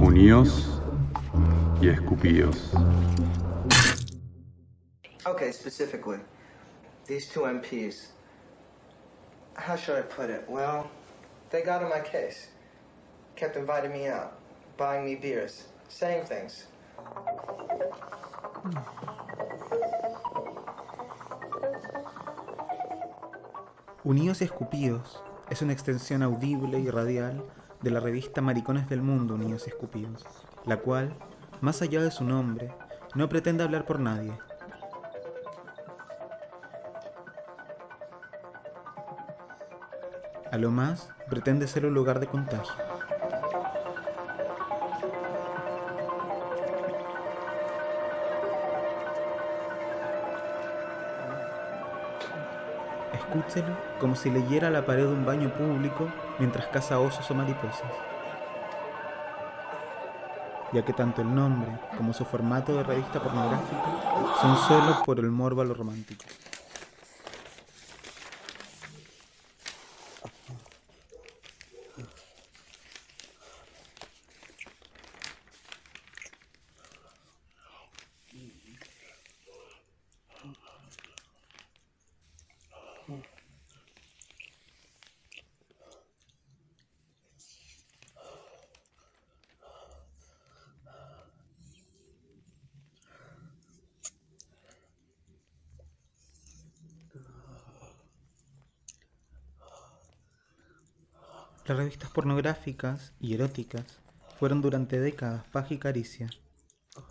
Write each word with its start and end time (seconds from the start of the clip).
Uníos 0.00 0.80
y 1.82 1.88
escupíos. 1.88 2.72
Okay, 5.26 5.52
specifically, 5.52 6.16
these 7.06 7.28
two 7.28 7.40
MPs. 7.40 8.06
How 9.56 9.76
should 9.76 9.98
I 9.98 10.02
put 10.02 10.30
it? 10.30 10.46
Well, 10.48 10.90
they 11.50 11.60
got 11.60 11.82
in 11.82 11.90
my 11.90 12.00
case. 12.00 12.51
Kept 13.36 13.56
inviting 13.56 13.92
me 13.92 14.08
out, 14.08 14.32
buying 14.76 15.04
me 15.04 15.16
beers, 15.16 15.66
saying 15.88 16.24
things. 16.26 16.68
Unidos 24.04 24.40
y 24.40 24.44
Escupidos 24.44 25.22
es 25.48 25.62
una 25.62 25.72
extensión 25.72 26.22
audible 26.22 26.78
y 26.78 26.90
radial 26.90 27.44
de 27.80 27.90
la 27.90 28.00
revista 28.00 28.40
Maricones 28.40 28.88
del 28.88 29.02
Mundo 29.02 29.34
Unidos 29.34 29.64
y 29.66 29.70
Escupidos, 29.70 30.24
la 30.64 30.78
cual, 30.78 31.14
más 31.60 31.82
allá 31.82 32.00
de 32.02 32.10
su 32.10 32.24
nombre, 32.24 32.72
no 33.14 33.28
pretende 33.28 33.64
hablar 33.64 33.84
por 33.84 34.00
nadie. 34.00 34.32
A 40.50 40.58
lo 40.58 40.70
más, 40.70 41.08
pretende 41.28 41.66
ser 41.66 41.86
un 41.86 41.94
lugar 41.94 42.20
de 42.20 42.26
contagio. 42.26 42.91
Escúchelo 53.32 53.74
como 53.98 54.14
si 54.14 54.30
leyera 54.30 54.68
la 54.68 54.84
pared 54.84 55.06
de 55.06 55.12
un 55.12 55.24
baño 55.24 55.48
público 55.54 56.06
mientras 56.38 56.66
caza 56.66 56.98
osos 57.00 57.30
o 57.30 57.34
mariposas. 57.34 57.90
Ya 60.74 60.84
que 60.84 60.92
tanto 60.92 61.22
el 61.22 61.34
nombre 61.34 61.70
como 61.96 62.12
su 62.12 62.26
formato 62.26 62.74
de 62.74 62.82
revista 62.82 63.22
pornográfica 63.22 64.36
son 64.38 64.58
solo 64.58 65.02
por 65.06 65.18
el 65.18 65.30
morbo 65.30 65.62
a 65.62 65.64
lo 65.64 65.72
romántico. 65.72 66.22
Las 101.64 101.78
revistas 101.78 102.10
pornográficas 102.10 103.12
y 103.20 103.34
eróticas 103.34 104.00
fueron 104.40 104.60
durante 104.60 104.98
décadas 104.98 105.44
paja 105.52 105.74
y 105.74 105.78
caricia. 105.78 106.28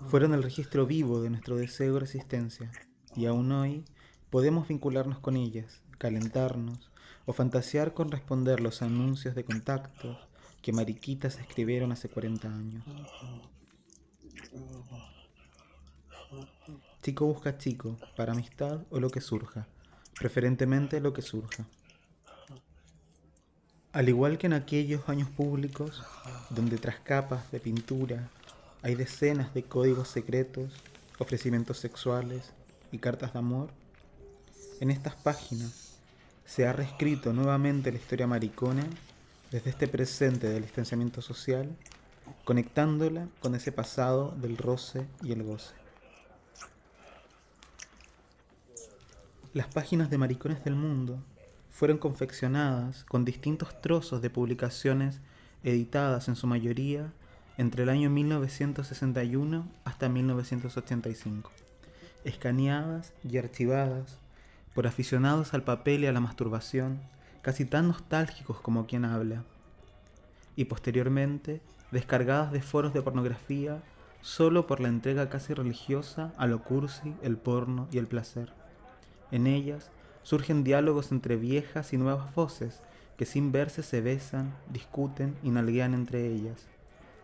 Fueron 0.10 0.34
el 0.34 0.44
registro 0.44 0.86
vivo 0.86 1.22
de 1.22 1.30
nuestro 1.30 1.56
deseo 1.56 1.96
y 1.96 2.00
resistencia, 2.00 2.70
y 3.16 3.28
aún 3.28 3.50
hoy 3.54 3.86
podemos 4.30 4.68
vincularnos 4.68 5.20
con 5.20 5.38
ellas, 5.38 5.82
calentarnos 5.98 6.92
o 7.26 7.32
fantasear 7.32 7.94
con 7.94 8.12
responder 8.12 8.60
los 8.60 8.82
anuncios 8.82 9.36
de 9.36 9.46
contactos 9.46 10.18
que 10.62 10.74
mariquitas 10.74 11.40
escribieron 11.40 11.94
hace 11.94 12.10
40 12.10 12.48
años. 12.50 12.84
Chico 17.02 17.26
busca 17.26 17.58
chico, 17.58 17.98
para 18.18 18.34
amistad 18.34 18.82
o 18.90 19.00
lo 19.00 19.10
que 19.10 19.22
surja, 19.22 19.68
preferentemente 20.20 21.00
lo 21.00 21.14
que 21.14 21.22
surja. 21.22 21.66
Al 23.94 24.08
igual 24.08 24.38
que 24.38 24.48
en 24.48 24.54
aquellos 24.54 25.10
años 25.10 25.28
públicos, 25.30 26.02
donde 26.50 26.78
tras 26.78 27.00
capas 27.00 27.52
de 27.52 27.60
pintura 27.60 28.30
hay 28.84 28.96
decenas 28.96 29.54
de 29.54 29.64
códigos 29.64 30.08
secretos, 30.08 30.72
ofrecimientos 31.20 31.78
sexuales 31.80 32.54
y 32.94 33.00
cartas 33.00 33.34
de 33.34 33.40
amor, 33.40 33.70
en 34.80 34.92
estas 34.92 35.16
páginas 35.16 35.98
se 36.46 36.66
ha 36.66 36.72
reescrito 36.72 37.34
nuevamente 37.34 37.92
la 37.92 37.98
historia 37.98 38.28
maricona 38.28 38.86
desde 39.52 39.70
este 39.70 39.90
presente 39.90 40.48
del 40.48 40.64
distanciamiento 40.64 41.22
social, 41.22 41.70
conectándola 42.46 43.28
con 43.42 43.56
ese 43.56 43.74
pasado 43.74 44.34
del 44.38 44.58
roce 44.58 45.06
y 45.22 45.34
el 45.34 45.44
goce. 45.44 45.74
Las 49.54 49.68
páginas 49.68 50.10
de 50.10 50.18
Maricones 50.18 50.64
del 50.64 50.76
Mundo 50.76 51.22
fueron 51.72 51.98
confeccionadas 51.98 53.06
con 53.06 53.26
distintos 53.26 53.82
trozos 53.82 54.22
de 54.22 54.30
publicaciones 54.30 55.20
editadas 55.64 56.28
en 56.28 56.36
su 56.36 56.46
mayoría 56.46 57.12
entre 57.58 57.84
el 57.84 57.90
año 57.90 58.10
1961 58.10 59.68
hasta 59.84 60.10
1985, 60.10 61.52
escaneadas 62.24 63.14
y 63.28 63.38
archivadas 63.38 64.18
por 64.76 64.88
aficionados 64.88 65.54
al 65.54 65.64
papel 65.64 66.04
y 66.04 66.08
a 66.08 66.12
la 66.12 66.20
masturbación, 66.20 67.00
casi 67.42 67.66
tan 67.66 67.88
nostálgicos 67.88 68.62
como 68.62 68.86
quien 68.86 69.06
habla, 69.06 69.44
y 70.56 70.66
posteriormente 70.66 71.62
descargadas 71.92 72.52
de 72.52 72.62
foros 72.62 72.94
de 72.94 73.02
pornografía 73.02 73.82
solo 74.22 74.68
por 74.68 74.80
la 74.80 74.88
entrega 74.88 75.30
casi 75.30 75.54
religiosa 75.54 76.34
a 76.38 76.46
lo 76.48 76.64
cursi, 76.64 77.14
el 77.22 77.38
porno 77.38 77.88
y 77.92 77.98
el 77.98 78.08
placer. 78.08 78.54
En 79.32 79.48
ellas 79.48 79.90
surgen 80.24 80.64
diálogos 80.64 81.12
entre 81.12 81.36
viejas 81.36 81.94
y 81.94 81.98
nuevas 81.98 82.34
voces 82.36 82.82
que 83.18 83.26
sin 83.26 83.52
verse 83.52 83.84
se 83.84 84.02
besan, 84.02 84.56
discuten 84.70 85.36
y 85.44 85.52
nalguean 85.52 85.94
entre 85.94 86.28
ellas, 86.28 86.68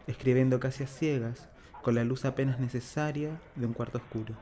escribiendo 0.05 0.59
casi 0.59 0.83
a 0.83 0.87
ciegas, 0.87 1.49
con 1.81 1.95
la 1.95 2.03
luz 2.03 2.25
apenas 2.25 2.59
necesaria 2.59 3.39
de 3.55 3.65
un 3.65 3.73
cuarto 3.73 3.97
oscuro. 3.97 4.35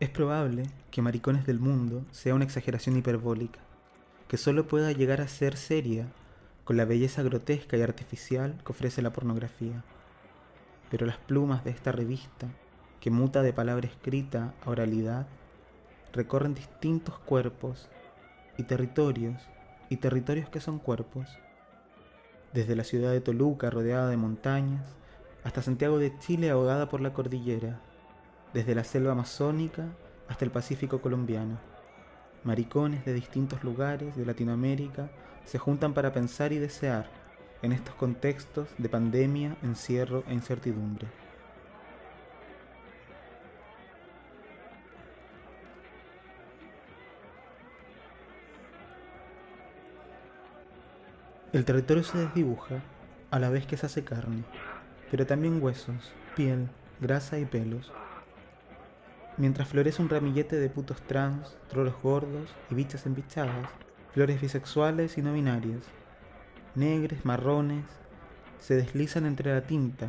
Es 0.00 0.10
probable 0.10 0.64
que 0.90 1.02
Maricones 1.02 1.46
del 1.46 1.58
Mundo 1.58 2.04
sea 2.12 2.34
una 2.34 2.44
exageración 2.44 2.96
hiperbólica, 2.96 3.60
que 4.28 4.36
solo 4.36 4.68
pueda 4.68 4.92
llegar 4.92 5.20
a 5.20 5.28
ser 5.28 5.56
seria 5.56 6.06
con 6.64 6.76
la 6.76 6.84
belleza 6.84 7.22
grotesca 7.22 7.76
y 7.76 7.82
artificial 7.82 8.60
que 8.64 8.72
ofrece 8.72 9.02
la 9.02 9.12
pornografía. 9.12 9.82
Pero 10.90 11.06
las 11.06 11.16
plumas 11.16 11.64
de 11.64 11.70
esta 11.70 11.92
revista 11.92 12.46
que 13.00 13.10
muta 13.10 13.42
de 13.42 13.52
palabra 13.52 13.86
escrita 13.86 14.54
a 14.64 14.70
oralidad, 14.70 15.26
recorren 16.12 16.54
distintos 16.54 17.18
cuerpos 17.18 17.88
y 18.56 18.64
territorios, 18.64 19.40
y 19.88 19.96
territorios 19.96 20.48
que 20.48 20.60
son 20.60 20.78
cuerpos, 20.78 21.28
desde 22.52 22.76
la 22.76 22.84
ciudad 22.84 23.12
de 23.12 23.20
Toluca 23.20 23.70
rodeada 23.70 24.08
de 24.08 24.16
montañas, 24.16 24.84
hasta 25.44 25.62
Santiago 25.62 25.98
de 25.98 26.18
Chile 26.18 26.50
ahogada 26.50 26.88
por 26.88 27.00
la 27.00 27.12
cordillera, 27.12 27.80
desde 28.52 28.74
la 28.74 28.84
selva 28.84 29.12
amazónica 29.12 29.86
hasta 30.28 30.44
el 30.44 30.50
Pacífico 30.50 31.00
colombiano. 31.00 31.58
Maricones 32.44 33.04
de 33.04 33.14
distintos 33.14 33.62
lugares 33.64 34.16
de 34.16 34.26
Latinoamérica 34.26 35.10
se 35.44 35.58
juntan 35.58 35.94
para 35.94 36.12
pensar 36.12 36.52
y 36.52 36.58
desear 36.58 37.08
en 37.62 37.72
estos 37.72 37.94
contextos 37.94 38.68
de 38.78 38.88
pandemia, 38.88 39.56
encierro 39.62 40.22
e 40.28 40.34
incertidumbre. 40.34 41.08
El 51.50 51.64
territorio 51.64 52.04
se 52.04 52.18
desdibuja 52.18 52.82
a 53.30 53.38
la 53.38 53.48
vez 53.48 53.66
que 53.66 53.78
se 53.78 53.86
hace 53.86 54.04
carne, 54.04 54.44
pero 55.10 55.24
también 55.24 55.62
huesos, 55.62 56.12
piel, 56.36 56.68
grasa 57.00 57.38
y 57.38 57.46
pelos. 57.46 57.90
Mientras 59.38 59.68
florece 59.68 60.02
un 60.02 60.10
ramillete 60.10 60.56
de 60.56 60.68
putos 60.68 61.00
trans, 61.00 61.56
trolos 61.70 61.94
gordos 62.02 62.54
y 62.70 62.74
bichas 62.74 63.06
embichadas, 63.06 63.70
flores 64.12 64.42
bisexuales 64.42 65.16
y 65.16 65.22
no 65.22 65.32
binarias, 65.32 65.84
negres, 66.74 67.24
marrones, 67.24 67.86
se 68.58 68.74
deslizan 68.74 69.24
entre 69.24 69.54
la 69.54 69.62
tinta, 69.62 70.08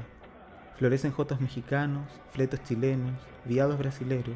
florecen 0.75 1.13
jotos 1.13 1.39
mexicanos, 1.39 2.09
fletos 2.33 2.63
chilenos, 2.63 3.17
viados 3.45 3.77
brasileros, 3.77 4.35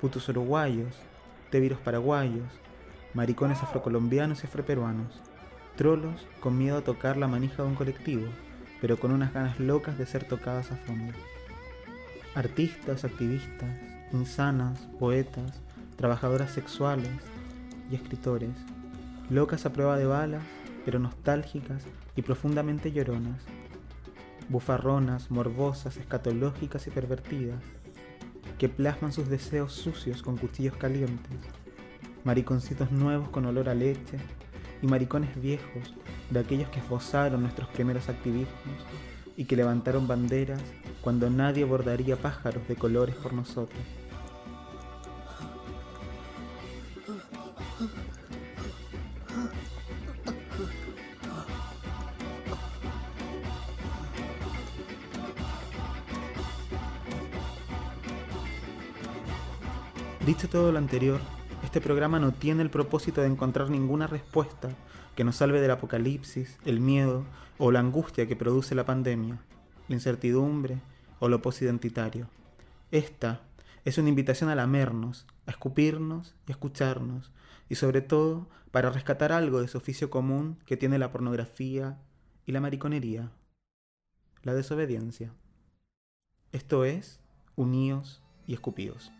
putos 0.00 0.28
uruguayos, 0.28 0.92
téviros 1.50 1.78
paraguayos, 1.78 2.48
maricones 3.14 3.62
afrocolombianos 3.62 4.42
y 4.42 4.48
afroperuanos, 4.48 5.22
trolos 5.76 6.26
con 6.40 6.58
miedo 6.58 6.78
a 6.78 6.84
tocar 6.84 7.16
la 7.16 7.28
manija 7.28 7.62
de 7.62 7.68
un 7.68 7.74
colectivo, 7.74 8.26
pero 8.80 8.98
con 8.98 9.12
unas 9.12 9.32
ganas 9.32 9.60
locas 9.60 9.98
de 9.98 10.06
ser 10.06 10.24
tocadas 10.24 10.72
a 10.72 10.76
fondo. 10.76 11.12
Artistas, 12.34 13.04
activistas, 13.04 13.70
insanas, 14.12 14.80
poetas, 14.98 15.62
trabajadoras 15.96 16.50
sexuales 16.50 17.10
y 17.90 17.94
escritores, 17.94 18.50
locas 19.30 19.66
a 19.66 19.72
prueba 19.72 19.96
de 19.96 20.06
balas, 20.06 20.42
pero 20.84 20.98
nostálgicas 20.98 21.82
y 22.14 22.22
profundamente 22.22 22.92
lloronas, 22.92 23.42
bufarronas, 24.48 25.30
morbosas, 25.30 25.96
escatológicas 25.96 26.86
y 26.86 26.90
pervertidas, 26.90 27.62
que 28.58 28.68
plasman 28.68 29.12
sus 29.12 29.28
deseos 29.28 29.72
sucios 29.72 30.22
con 30.22 30.36
cuchillos 30.36 30.76
calientes, 30.76 31.38
mariconcitos 32.24 32.90
nuevos 32.92 33.28
con 33.28 33.44
olor 33.46 33.68
a 33.68 33.74
leche 33.74 34.18
y 34.82 34.86
maricones 34.86 35.40
viejos 35.40 35.94
de 36.30 36.40
aquellos 36.40 36.68
que 36.70 36.80
esbozaron 36.80 37.42
nuestros 37.42 37.68
primeros 37.68 38.08
activismos 38.08 38.84
y 39.36 39.44
que 39.44 39.56
levantaron 39.56 40.06
banderas 40.06 40.60
cuando 41.00 41.30
nadie 41.30 41.64
bordaría 41.64 42.16
pájaros 42.16 42.66
de 42.68 42.76
colores 42.76 43.14
por 43.16 43.32
nosotros. 43.32 43.78
Dicho 60.26 60.48
todo 60.48 60.72
lo 60.72 60.78
anterior, 60.78 61.20
este 61.76 61.84
programa 61.86 62.18
no 62.18 62.32
tiene 62.32 62.62
el 62.62 62.70
propósito 62.70 63.20
de 63.20 63.26
encontrar 63.26 63.68
ninguna 63.68 64.06
respuesta 64.06 64.70
que 65.14 65.24
nos 65.24 65.36
salve 65.36 65.60
del 65.60 65.72
apocalipsis, 65.72 66.58
el 66.64 66.80
miedo 66.80 67.26
o 67.58 67.70
la 67.70 67.80
angustia 67.80 68.26
que 68.26 68.34
produce 68.34 68.74
la 68.74 68.86
pandemia, 68.86 69.42
la 69.86 69.94
incertidumbre 69.94 70.80
o 71.18 71.28
lo 71.28 71.42
posidentitario. 71.42 72.30
Esta 72.92 73.42
es 73.84 73.98
una 73.98 74.08
invitación 74.08 74.48
a 74.48 74.54
lamernos, 74.54 75.26
a 75.44 75.50
escupirnos 75.50 76.34
y 76.46 76.52
a 76.52 76.54
escucharnos, 76.54 77.30
y 77.68 77.74
sobre 77.74 78.00
todo 78.00 78.48
para 78.70 78.88
rescatar 78.88 79.30
algo 79.30 79.60
de 79.60 79.68
su 79.68 79.76
oficio 79.76 80.08
común 80.08 80.56
que 80.64 80.78
tiene 80.78 80.98
la 80.98 81.12
pornografía 81.12 81.98
y 82.46 82.52
la 82.52 82.60
mariconería, 82.62 83.32
la 84.44 84.54
desobediencia. 84.54 85.30
Esto 86.52 86.86
es, 86.86 87.20
uníos 87.54 88.22
y 88.46 88.54
escupidos. 88.54 89.12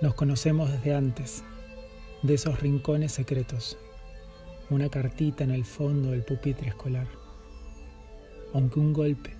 Nos 0.00 0.14
conocemos 0.14 0.72
desde 0.72 0.94
antes, 0.94 1.44
de 2.22 2.32
esos 2.32 2.60
rincones 2.60 3.12
secretos, 3.12 3.76
una 4.70 4.88
cartita 4.88 5.44
en 5.44 5.50
el 5.50 5.66
fondo 5.66 6.12
del 6.12 6.22
pupitre 6.22 6.68
escolar. 6.68 7.06
Aunque 8.54 8.80
un 8.80 8.94
golpe 8.94 9.34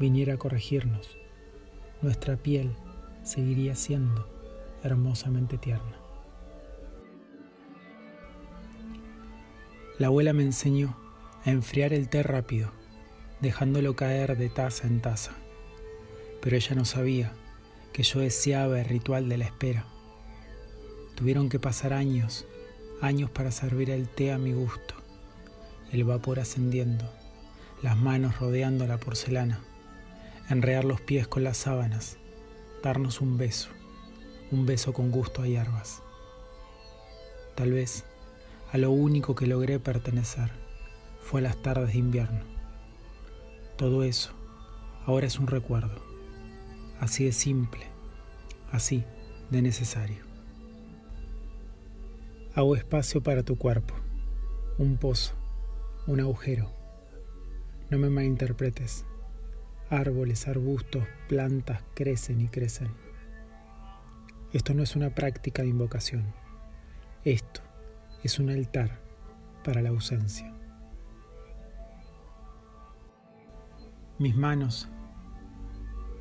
viniera 0.00 0.34
a 0.34 0.38
corregirnos, 0.38 1.16
nuestra 2.00 2.36
piel 2.36 2.74
seguiría 3.22 3.76
siendo 3.76 4.28
hermosamente 4.82 5.56
tierna. 5.56 5.96
La 10.00 10.08
abuela 10.08 10.32
me 10.32 10.42
enseñó 10.42 10.96
a 11.44 11.50
enfriar 11.52 11.92
el 11.92 12.08
té 12.08 12.24
rápido, 12.24 12.72
dejándolo 13.40 13.94
caer 13.94 14.36
de 14.36 14.48
taza 14.48 14.88
en 14.88 15.00
taza, 15.00 15.30
pero 16.40 16.56
ella 16.56 16.74
no 16.74 16.84
sabía 16.84 17.34
que 17.92 18.02
yo 18.02 18.18
deseaba 18.18 18.80
el 18.80 18.86
ritual 18.86 19.28
de 19.28 19.38
la 19.38 19.44
espera 19.44 19.91
Tuvieron 21.14 21.48
que 21.48 21.58
pasar 21.58 21.92
años, 21.92 22.46
años 23.00 23.30
para 23.30 23.50
servir 23.50 23.90
el 23.90 24.08
té 24.08 24.32
a 24.32 24.38
mi 24.38 24.52
gusto, 24.52 24.94
el 25.92 26.04
vapor 26.04 26.40
ascendiendo, 26.40 27.04
las 27.82 27.96
manos 27.96 28.38
rodeando 28.38 28.86
la 28.86 28.98
porcelana, 28.98 29.60
enrear 30.48 30.84
los 30.84 31.00
pies 31.00 31.28
con 31.28 31.44
las 31.44 31.58
sábanas, 31.58 32.16
darnos 32.82 33.20
un 33.20 33.36
beso, 33.38 33.68
un 34.50 34.66
beso 34.66 34.92
con 34.92 35.10
gusto 35.10 35.42
a 35.42 35.46
hierbas. 35.46 36.02
Tal 37.54 37.72
vez 37.72 38.04
a 38.72 38.78
lo 38.78 38.90
único 38.90 39.34
que 39.34 39.46
logré 39.46 39.78
pertenecer 39.78 40.50
fue 41.20 41.40
a 41.40 41.44
las 41.44 41.60
tardes 41.60 41.92
de 41.92 41.98
invierno. 41.98 42.44
Todo 43.76 44.02
eso 44.02 44.32
ahora 45.06 45.26
es 45.26 45.38
un 45.38 45.46
recuerdo, 45.46 46.02
así 47.00 47.24
de 47.24 47.32
simple, 47.32 47.86
así 48.70 49.04
de 49.50 49.60
necesario. 49.60 50.31
Hago 52.54 52.76
espacio 52.76 53.22
para 53.22 53.42
tu 53.42 53.56
cuerpo, 53.56 53.94
un 54.76 54.98
pozo, 54.98 55.32
un 56.06 56.20
agujero. 56.20 56.70
No 57.88 57.96
me 57.96 58.10
malinterpretes. 58.10 59.06
Árboles, 59.88 60.46
arbustos, 60.46 61.02
plantas 61.30 61.82
crecen 61.94 62.42
y 62.42 62.48
crecen. 62.48 62.88
Esto 64.52 64.74
no 64.74 64.82
es 64.82 64.96
una 64.96 65.14
práctica 65.14 65.62
de 65.62 65.68
invocación. 65.68 66.34
Esto 67.24 67.62
es 68.22 68.38
un 68.38 68.50
altar 68.50 69.00
para 69.64 69.80
la 69.80 69.88
ausencia. 69.88 70.52
Mis 74.18 74.36
manos, 74.36 74.90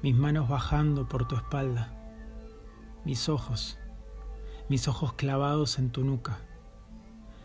mis 0.02 0.16
manos 0.16 0.48
bajando 0.48 1.10
por 1.10 1.28
tu 1.28 1.36
espalda, 1.36 1.94
mis 3.04 3.28
ojos 3.28 3.81
mis 4.72 4.88
ojos 4.88 5.12
clavados 5.12 5.80
en 5.80 5.90
tu 5.90 6.06
nuca. 6.06 6.40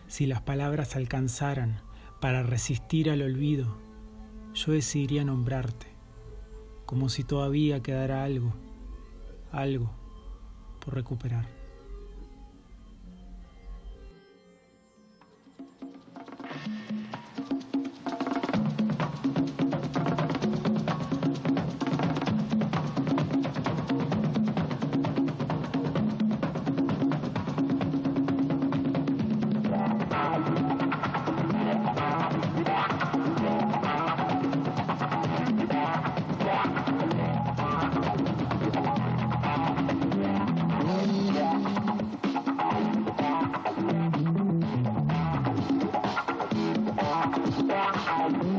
Si 0.06 0.26
las 0.26 0.42
palabras 0.42 0.94
alcanzaran 0.94 1.80
para 2.20 2.44
resistir 2.44 3.10
al 3.10 3.20
olvido, 3.20 3.76
yo 4.54 4.70
decidiría 4.70 5.24
nombrarte, 5.24 5.88
como 6.84 7.08
si 7.08 7.24
todavía 7.24 7.82
quedara 7.82 8.22
algo, 8.22 8.54
algo 9.50 9.90
por 10.78 10.94
recuperar. 10.94 11.55
Mm-hmm. 48.26 48.55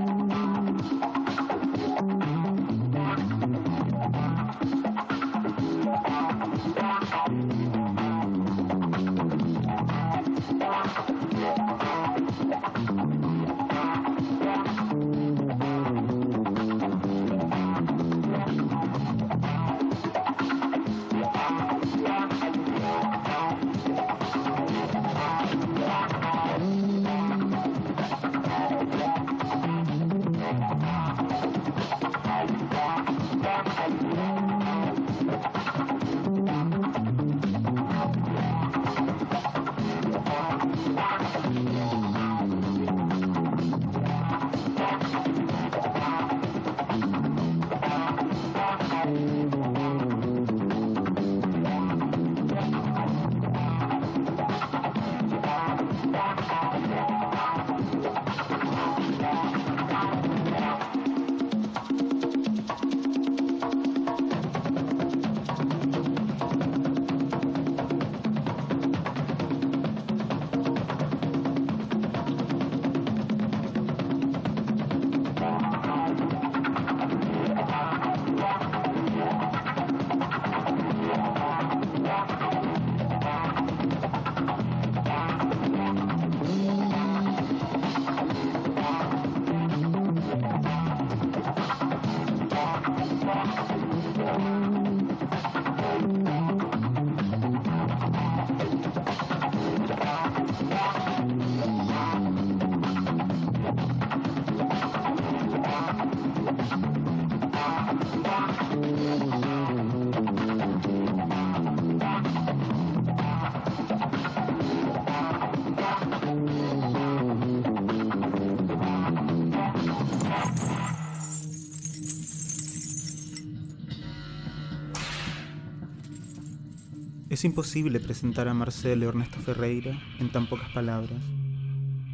Es 127.38 127.46
imposible 127.46 128.00
presentar 128.00 128.48
a 128.48 128.54
Marcelo 128.56 129.08
Ernesto 129.08 129.38
Ferreira 129.38 129.96
en 130.20 130.32
tan 130.32 130.48
pocas 130.48 130.72
palabras. 130.72 131.22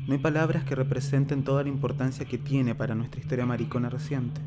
No 0.06 0.12
hay 0.12 0.20
palabras 0.20 0.66
que 0.66 0.76
representen 0.76 1.46
toda 1.46 1.64
la 1.64 1.70
importancia 1.70 2.26
que 2.26 2.38
tiene 2.38 2.76
para 2.76 2.94
nuestra 2.94 3.22
historia 3.22 3.46
maricona 3.46 3.90
reciente. 3.90 4.42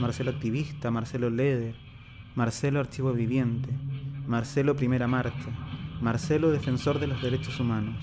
Marcelo 0.00 0.32
activista, 0.32 0.90
Marcelo 0.90 1.30
Leder, 1.30 1.76
Marcelo 2.34 2.80
archivo 2.80 3.12
viviente, 3.12 3.68
Marcelo 4.26 4.74
primera 4.74 5.06
marcha, 5.06 5.50
Marcelo 6.00 6.50
defensor 6.50 6.98
de 6.98 7.06
los 7.06 7.22
derechos 7.22 7.60
humanos, 7.60 8.02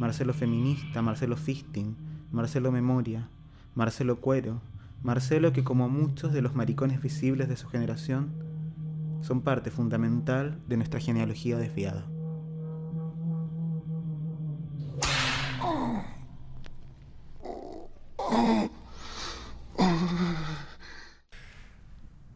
Marcelo 0.00 0.34
feminista, 0.34 1.02
Marcelo 1.02 1.36
fisting, 1.36 1.94
Marcelo 2.32 2.72
memoria, 2.72 3.28
Marcelo 3.76 4.16
cuero, 4.16 4.60
Marcelo 5.04 5.52
que 5.52 5.62
como 5.62 5.88
muchos 5.88 6.32
de 6.32 6.42
los 6.42 6.56
maricones 6.56 7.00
visibles 7.00 7.48
de 7.48 7.56
su 7.56 7.68
generación, 7.68 8.45
son 9.22 9.42
parte 9.42 9.70
fundamental 9.70 10.60
de 10.66 10.76
nuestra 10.76 11.00
genealogía 11.00 11.56
desviada. 11.56 12.06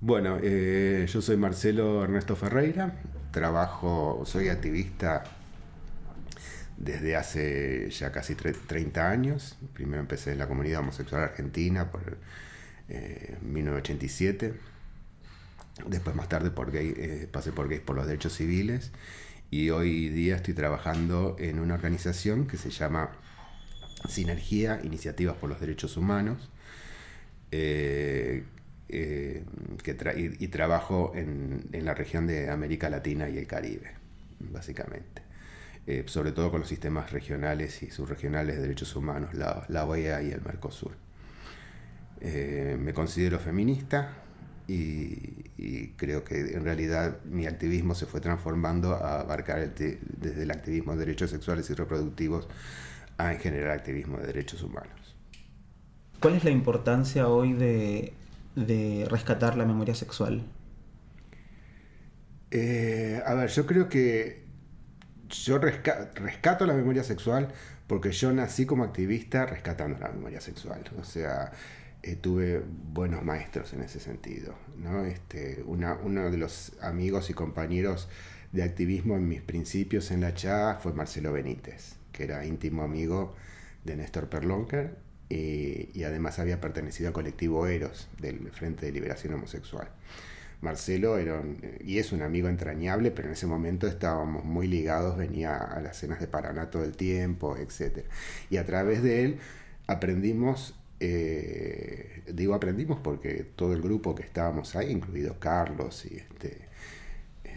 Bueno, 0.01 0.39
eh, 0.43 1.07
yo 1.09 1.21
soy 1.21 1.37
Marcelo 1.37 2.03
Ernesto 2.03 2.35
Ferreira, 2.35 2.95
trabajo, 3.31 4.23
soy 4.25 4.49
activista 4.49 5.25
desde 6.79 7.15
hace 7.17 7.91
ya 7.91 8.11
casi 8.11 8.35
30 8.35 9.09
años. 9.09 9.57
Primero 9.75 10.01
empecé 10.01 10.33
en 10.33 10.39
la 10.39 10.49
comunidad 10.49 10.81
homosexual 10.81 11.23
argentina 11.23 11.91
por 11.91 12.17
1987. 13.43 14.55
Eh, 15.81 15.85
Después 15.89 16.17
más 16.17 16.29
tarde 16.29 16.51
por 16.51 16.71
eh, 16.75 17.29
pasé 17.31 17.53
por 17.53 17.69
Gays 17.69 17.81
por 17.81 17.97
los 17.97 18.07
Derechos 18.07 18.35
Civiles. 18.35 18.93
Y 19.51 19.71
hoy 19.71 20.09
día 20.09 20.37
estoy 20.37 20.55
trabajando 20.55 21.37
en 21.39 21.59
una 21.59 21.75
organización 21.75 22.47
que 22.47 22.57
se 22.57 22.71
llama 22.71 23.11
Sinergia 24.09 24.81
Iniciativas 24.85 25.37
por 25.37 25.51
los 25.51 25.61
Derechos 25.61 25.97
Humanos. 25.97 26.51
Eh, 28.93 29.45
que 29.83 29.97
y, 30.39 30.49
trabajo 30.49 31.13
en, 31.15 31.69
la 31.73 31.95
región 31.95 32.27
de 32.27 32.51
América 32.51 32.91
Latina 32.91 33.29
y 33.29 33.39
el 33.39 33.47
Caribe, 33.47 33.93
básicamente. 34.41 35.23
Eh, 35.87 36.05
sobre 36.07 36.33
todo 36.33 36.51
con 36.51 36.61
los 36.61 36.69
sistemas 36.69 37.11
regionales 37.11 37.83
y 37.83 37.91
subregionales 37.91 38.57
de 38.57 38.63
derechos 38.63 38.95
humanos, 38.97 39.35
la, 39.35 39.65
la 39.69 39.85
OEA 39.85 40.23
y 40.23 40.31
el 40.31 40.43
Mercosur. 40.43 40.93
Eh, 42.21 42.77
me 42.79 42.93
considero 42.93 43.39
feminista 43.39 44.13
y, 44.73 45.95
creo 45.97 46.25
que 46.25 46.39
en 46.39 46.65
realidad 46.65 47.19
mi 47.25 47.47
activismo 47.47 47.95
se 47.95 48.07
fue 48.07 48.21
transformando 48.21 48.95
a 48.95 49.21
abarcar 49.21 49.75
desde 49.75 50.43
el 50.43 50.51
activismo 50.51 50.93
de 50.93 51.01
derechos 51.01 51.31
sexuales 51.31 51.69
y 51.69 51.75
reproductivos 51.75 52.49
a 53.19 53.33
en 53.33 53.41
general 53.41 53.77
activismo 53.79 54.19
de 54.19 54.27
derechos 54.27 54.63
humanos. 54.63 55.17
¿Cuál 56.21 56.37
es 56.37 56.45
la 56.45 56.51
importancia 56.51 57.29
hoy 57.29 57.53
de 57.53 58.15
de 58.55 59.07
rescatar 59.09 59.57
la 59.57 59.65
memoria 59.65 59.95
sexual? 59.95 60.45
Eh, 62.51 63.23
a 63.25 63.35
ver, 63.35 63.51
yo 63.51 63.67
creo 63.67 63.89
que 63.89 64.45
yo 65.29 65.59
rescato 65.59 66.67
la 66.67 66.75
memoria 66.75 67.05
sexual 67.05 67.49
porque 67.87 68.11
yo 68.11 68.33
nací 68.33 68.67
como 68.67 68.85
activista 68.85 69.47
rescatando 69.47 69.99
la 70.01 70.09
memoria 70.09 70.41
sexual. 70.41 70.83
O 71.01 71.05
sea, 71.05 71.53
eh, 72.03 72.17
tuve 72.17 72.63
buenos 72.93 73.23
maestros 73.25 73.73
en 73.73 73.83
ese 73.83 74.01
sentido. 74.01 74.55
¿no? 74.79 75.05
Este, 75.05 75.63
uno 75.67 76.31
de 76.31 76.39
los 76.39 76.73
amigos 76.81 77.31
y 77.31 77.35
compañeros 77.35 78.09
de 78.53 78.63
activismo 78.63 79.17
en 79.17 79.29
mis 79.29 79.43
principios 79.43 80.11
en 80.11 80.21
la 80.23 80.35
CHA 80.35 80.79
fue 80.81 80.93
Marcelo 80.93 81.33
Benítez, 81.33 81.97
que 82.13 82.25
era 82.25 82.45
íntimo 82.45 82.83
amigo 82.83 83.35
de 83.85 83.97
Néstor 83.97 84.29
Perlonker 84.29 84.97
eh, 85.31 85.91
y 85.95 86.03
además 86.03 86.39
había 86.39 86.61
pertenecido 86.61 87.09
al 87.09 87.15
colectivo 87.15 87.67
Eros 87.67 88.09
del 88.19 88.51
Frente 88.51 88.87
de 88.87 88.93
Liberación 88.93 89.35
Homosexual. 89.35 89.89
Marcelo 90.61 91.17
era 91.17 91.43
y 91.83 91.99
es 91.99 92.13
un 92.13 92.21
amigo 92.23 92.49
entrañable, 92.49 93.11
pero 93.11 93.29
en 93.29 93.35
ese 93.35 93.47
momento 93.47 93.87
estábamos 93.87 94.45
muy 94.45 94.67
ligados, 94.67 95.17
venía 95.17 95.57
a 95.57 95.81
las 95.81 95.97
cenas 95.99 96.21
de 96.21 96.27
Paraná 96.27 96.71
todo 96.71 96.85
el 96.85 96.97
tiempo, 96.97 97.57
etc. 97.57 98.05
Y 98.51 98.59
a 98.59 98.67
través 98.67 99.03
de 99.03 99.25
él 99.25 99.39
aprendimos, 99.87 100.75
eh, 101.01 102.23
digo 102.33 102.55
aprendimos 102.55 103.01
porque 103.01 103.45
todo 103.57 103.73
el 103.73 103.83
grupo 103.83 104.15
que 104.15 104.23
estábamos 104.23 104.77
ahí, 104.77 104.91
incluido 104.91 105.39
Carlos 105.41 106.07
y 106.07 106.17
este, 106.17 106.69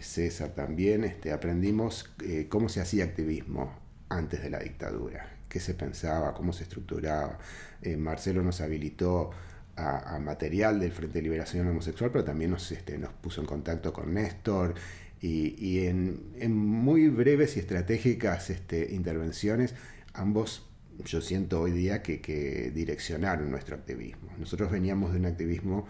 César 0.00 0.50
también, 0.54 1.04
este, 1.04 1.32
aprendimos 1.32 2.12
eh, 2.24 2.46
cómo 2.48 2.68
se 2.68 2.80
hacía 2.80 3.04
activismo 3.04 3.78
antes 4.08 4.42
de 4.42 4.50
la 4.50 4.58
dictadura 4.58 5.34
qué 5.54 5.60
se 5.60 5.74
pensaba, 5.74 6.34
cómo 6.34 6.52
se 6.52 6.64
estructuraba. 6.64 7.38
Eh, 7.80 7.96
Marcelo 7.96 8.42
nos 8.42 8.60
habilitó 8.60 9.30
a, 9.76 10.18
material 10.18 10.80
del 10.80 10.90
Frente 10.90 11.18
de 11.18 11.22
Liberación 11.22 11.68
Homosexual, 11.68 12.10
pero 12.10 12.24
también 12.24 12.50
nos, 12.50 12.72
este, 12.72 12.98
puso 13.20 13.40
en 13.40 13.46
contacto 13.46 13.92
con 13.92 14.14
Néstor 14.14 14.74
y, 15.20 15.86
en, 15.86 16.56
muy 16.56 17.08
breves 17.08 17.56
y 17.56 17.60
estratégicas 17.60 18.50
este, 18.50 18.92
intervenciones, 18.94 19.76
ambos 20.12 20.68
yo 21.04 21.20
siento 21.20 21.60
hoy 21.60 21.72
día 21.72 22.02
que, 22.02 22.20
que, 22.20 22.70
direccionaron 22.74 23.50
nuestro 23.50 23.76
activismo. 23.76 24.30
Nosotros 24.38 24.70
veníamos 24.70 25.12
de 25.12 25.18
un 25.18 25.26
activismo 25.26 25.86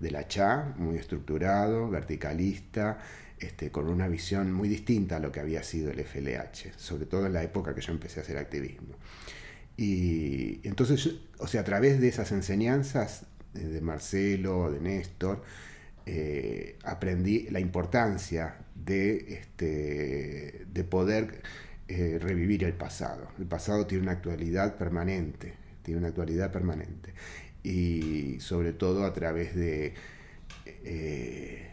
de 0.00 0.10
la 0.10 0.28
CHA, 0.28 0.74
muy 0.76 0.96
estructurado, 0.96 1.88
verticalista, 1.88 2.98
este, 3.38 3.70
con 3.70 3.88
una 3.88 4.08
visión 4.08 4.52
muy 4.52 4.68
distinta 4.68 5.16
a 5.16 5.18
lo 5.20 5.32
que 5.32 5.40
había 5.40 5.62
sido 5.62 5.90
el 5.90 6.00
FLH, 6.04 6.72
sobre 6.76 7.06
todo 7.06 7.26
en 7.26 7.32
la 7.32 7.42
época 7.42 7.74
que 7.74 7.80
yo 7.80 7.92
empecé 7.92 8.20
a 8.20 8.22
hacer 8.22 8.38
activismo. 8.38 8.94
Y 9.76 10.60
entonces, 10.66 11.16
o 11.38 11.46
sea, 11.46 11.62
a 11.62 11.64
través 11.64 12.00
de 12.00 12.08
esas 12.08 12.30
enseñanzas 12.32 13.26
de 13.52 13.80
Marcelo, 13.80 14.70
de 14.70 14.80
Néstor, 14.80 15.42
eh, 16.06 16.76
aprendí 16.84 17.48
la 17.50 17.60
importancia 17.60 18.56
de, 18.74 19.34
este, 19.34 20.66
de 20.72 20.84
poder 20.84 21.42
eh, 21.88 22.18
revivir 22.20 22.64
el 22.64 22.74
pasado. 22.74 23.28
El 23.38 23.46
pasado 23.46 23.86
tiene 23.86 24.04
una 24.04 24.12
actualidad 24.12 24.76
permanente, 24.76 25.54
tiene 25.82 25.98
una 25.98 26.08
actualidad 26.08 26.50
permanente. 26.52 27.14
Y 27.62 28.40
sobre 28.40 28.72
todo 28.72 29.04
a 29.04 29.12
través 29.12 29.54
de... 29.54 29.94
Eh, 30.66 31.70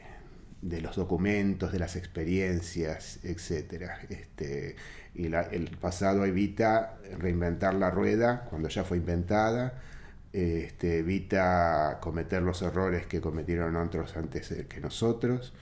de 0.62 0.80
los 0.80 0.96
documentos, 0.96 1.72
de 1.72 1.80
las 1.80 1.96
experiencias, 1.96 3.20
etc. 3.24 3.90
Este, 4.10 4.76
y 5.16 5.26
el 5.26 5.78
pasado 5.80 6.26
evita 6.26 7.00
reinventar 7.18 7.74
la 7.74 7.90
rueda 7.90 8.46
cuando 8.50 8.70
ya 8.70 8.84
fue 8.84 8.98
inventada, 8.98 9.82
este, 10.34 11.00
evita 11.00 11.98
cometer 12.00 12.42
los 12.42 12.62
errores 12.62 13.06
que 13.08 13.20
cometieron 13.20 13.76
otros 13.76 14.16
antes 14.16 14.54
que 14.70 14.80
nosotros. 14.80 15.54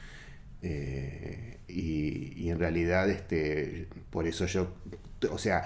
Eh, 0.61 1.58
y, 1.69 2.49
en 2.49 2.59
realidad, 2.59 3.09
este, 3.09 3.87
por 4.09 4.27
eso 4.27 4.45
yo, 4.45 4.73
o 5.31 5.37
sea, 5.37 5.65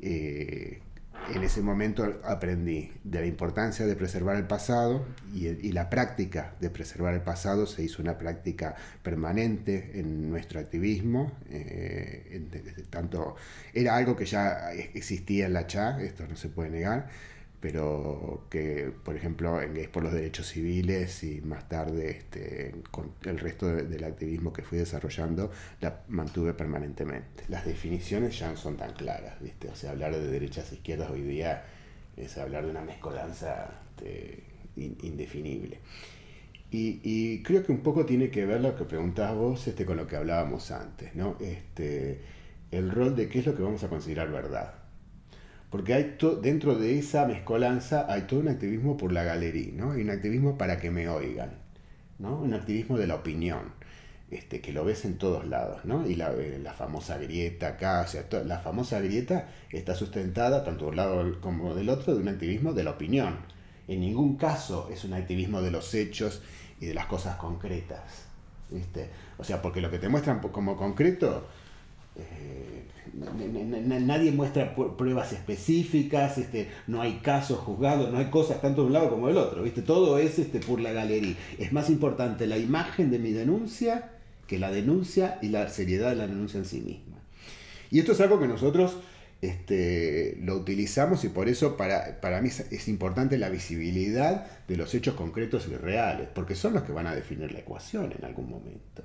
eh, 0.00 0.80
en 1.34 1.42
ese 1.42 1.60
momento 1.60 2.20
aprendí 2.24 2.90
de 3.04 3.20
la 3.20 3.26
importancia 3.26 3.86
de 3.86 3.94
preservar 3.94 4.36
el 4.36 4.46
pasado 4.46 5.04
y, 5.34 5.72
la 5.72 5.90
práctica 5.90 6.54
de 6.60 6.70
preservar 6.70 7.14
el 7.14 7.20
pasado 7.20 7.66
se 7.66 7.82
hizo 7.82 8.02
una 8.02 8.18
práctica 8.18 8.74
permanente 9.02 9.92
en 9.94 10.30
nuestro 10.30 10.60
activismo. 10.60 11.32
Eh, 11.50 12.42
tanto, 12.88 13.36
era 13.74 13.96
algo 13.96 14.16
que 14.16 14.24
ya 14.24 14.72
existía 14.72 15.46
en 15.46 15.52
la 15.52 15.66
CHA, 15.66 16.02
esto 16.02 16.26
no 16.26 16.36
se 16.36 16.48
puede 16.48 16.70
negar, 16.70 17.08
pero 17.60 18.46
que, 18.48 18.92
por 19.04 19.16
ejemplo, 19.16 19.60
en 19.60 19.74
por 19.90 20.02
los 20.02 20.12
Derechos 20.12 20.48
Civiles 20.48 21.22
y 21.24 21.40
más 21.42 21.68
tarde 21.68 22.10
este, 22.10 22.74
con 22.90 23.12
el 23.24 23.38
resto 23.38 23.66
del 23.66 24.04
activismo 24.04 24.52
que 24.52 24.62
fui 24.62 24.78
desarrollando, 24.78 25.50
la 25.80 26.02
mantuve 26.08 26.54
permanentemente. 26.54 27.44
Las 27.48 27.66
definiciones 27.66 28.38
ya 28.38 28.50
no 28.50 28.56
son 28.56 28.76
tan 28.76 28.94
claras, 28.94 29.40
¿viste? 29.40 29.68
O 29.68 29.74
sea, 29.74 29.90
hablar 29.90 30.14
de 30.14 30.26
derechas 30.26 30.72
e 30.72 30.76
izquierdas 30.76 31.10
hoy 31.10 31.22
día 31.22 31.64
es 32.16 32.38
hablar 32.38 32.64
de 32.64 32.70
una 32.70 32.82
mezcolanza 32.82 33.70
este, 33.96 34.42
indefinible. 34.76 35.78
Y, 36.72 37.42
creo 37.42 37.64
que 37.64 37.72
un 37.72 37.80
poco 37.80 38.06
tiene 38.06 38.30
que 38.30 38.46
ver 38.46 38.60
lo 38.60 38.76
que 38.76 38.84
preguntabas 38.84 39.36
vos 39.36 39.66
este, 39.66 39.84
con 39.84 39.96
lo 39.96 40.06
que 40.06 40.16
hablábamos 40.16 40.70
antes, 40.70 41.16
¿no? 41.16 41.36
Este, 41.40 42.20
el 42.70 42.90
rol 42.90 43.16
de 43.16 43.28
qué 43.28 43.40
es 43.40 43.46
lo 43.46 43.56
que 43.56 43.62
vamos 43.62 43.82
a 43.82 43.88
considerar 43.88 44.30
verdad. 44.30 44.74
Porque 45.70 45.94
hay 45.94 46.16
dentro 46.42 46.74
de 46.74 46.98
esa 46.98 47.26
mezcolanza 47.26 48.06
hay 48.08 48.22
todo 48.22 48.40
un 48.40 48.48
activismo 48.48 48.96
por 48.96 49.12
la 49.12 49.22
galería, 49.22 49.72
¿no? 49.74 49.92
Hay 49.92 50.02
un 50.02 50.10
activismo 50.10 50.58
para 50.58 50.78
que 50.78 50.90
me 50.90 51.08
oigan, 51.08 51.52
¿no? 52.18 52.36
Un 52.40 52.54
activismo 52.54 52.98
de 52.98 53.06
la 53.06 53.14
opinión, 53.14 53.72
este, 54.30 54.60
que 54.60 54.72
lo 54.72 54.84
ves 54.84 55.04
en 55.04 55.16
todos 55.16 55.46
lados, 55.46 55.84
¿no? 55.84 56.06
Y 56.08 56.16
la, 56.16 56.32
eh, 56.32 56.60
famosa 56.76 57.18
grieta 57.18 57.68
acá, 57.68 58.02
o 58.02 58.08
sea, 58.08 58.24
la 58.44 58.58
famosa 58.58 59.00
grieta 59.00 59.48
está 59.70 59.94
sustentada 59.94 60.64
tanto 60.64 60.86
de 60.86 60.90
un 60.90 60.96
lado 60.96 61.40
como 61.40 61.74
del 61.74 61.88
otro 61.88 62.14
de 62.14 62.20
un 62.20 62.28
activismo 62.28 62.72
de 62.72 62.84
la 62.84 62.90
opinión. 62.90 63.36
En 63.86 64.00
ningún 64.00 64.36
caso 64.36 64.88
es 64.92 65.04
un 65.04 65.14
activismo 65.14 65.62
de 65.62 65.70
los 65.70 65.94
hechos 65.94 66.42
y 66.80 66.86
de 66.86 66.94
las 66.94 67.06
cosas 67.06 67.36
concretas. 67.36 68.30
O 69.38 69.44
sea, 69.44 69.60
porque 69.62 69.80
lo 69.80 69.90
que 69.90 69.98
te 69.98 70.08
muestran 70.08 70.40
como 70.40 70.76
concreto, 70.76 71.48
nadie 74.00 74.32
muestra 74.32 74.74
pruebas 74.74 75.32
específicas, 75.32 76.38
este, 76.38 76.68
no 76.86 77.02
hay 77.02 77.20
casos 77.22 77.58
juzgados, 77.58 78.10
no 78.12 78.18
hay 78.18 78.26
cosas 78.26 78.60
tanto 78.60 78.82
de 78.82 78.86
un 78.88 78.92
lado 78.92 79.10
como 79.10 79.28
del 79.28 79.36
otro. 79.36 79.64
Todo 79.82 80.18
es 80.18 80.38
este, 80.38 80.60
por 80.60 80.80
la 80.80 80.92
galería. 80.92 81.34
Es 81.58 81.72
más 81.72 81.90
importante 81.90 82.46
la 82.46 82.58
imagen 82.58 83.10
de 83.10 83.18
mi 83.18 83.32
denuncia 83.32 84.10
que 84.46 84.58
la 84.58 84.70
denuncia 84.70 85.38
y 85.42 85.48
la 85.48 85.68
seriedad 85.68 86.10
de 86.10 86.16
la 86.16 86.26
denuncia 86.26 86.58
en 86.58 86.64
sí 86.64 86.80
misma. 86.80 87.18
Y 87.90 87.98
esto 87.98 88.12
es 88.12 88.20
algo 88.20 88.40
que 88.40 88.48
nosotros 88.48 88.96
este, 89.42 90.36
lo 90.42 90.56
utilizamos 90.56 91.24
y 91.24 91.28
por 91.28 91.48
eso 91.48 91.76
para 91.76 92.42
mí 92.42 92.48
es, 92.48 92.88
importante 92.88 93.38
la 93.38 93.48
visibilidad 93.48 94.46
de 94.68 94.76
los 94.76 94.94
hechos 94.94 95.14
concretos 95.14 95.66
y 95.68 95.76
reales, 95.76 96.28
porque 96.34 96.54
son 96.54 96.74
los 96.74 96.82
que 96.82 96.92
van 96.92 97.06
a 97.06 97.14
definir 97.14 97.52
la 97.52 97.60
ecuación 97.60 98.12
en 98.16 98.24
algún 98.24 98.50
momento. 98.50 99.02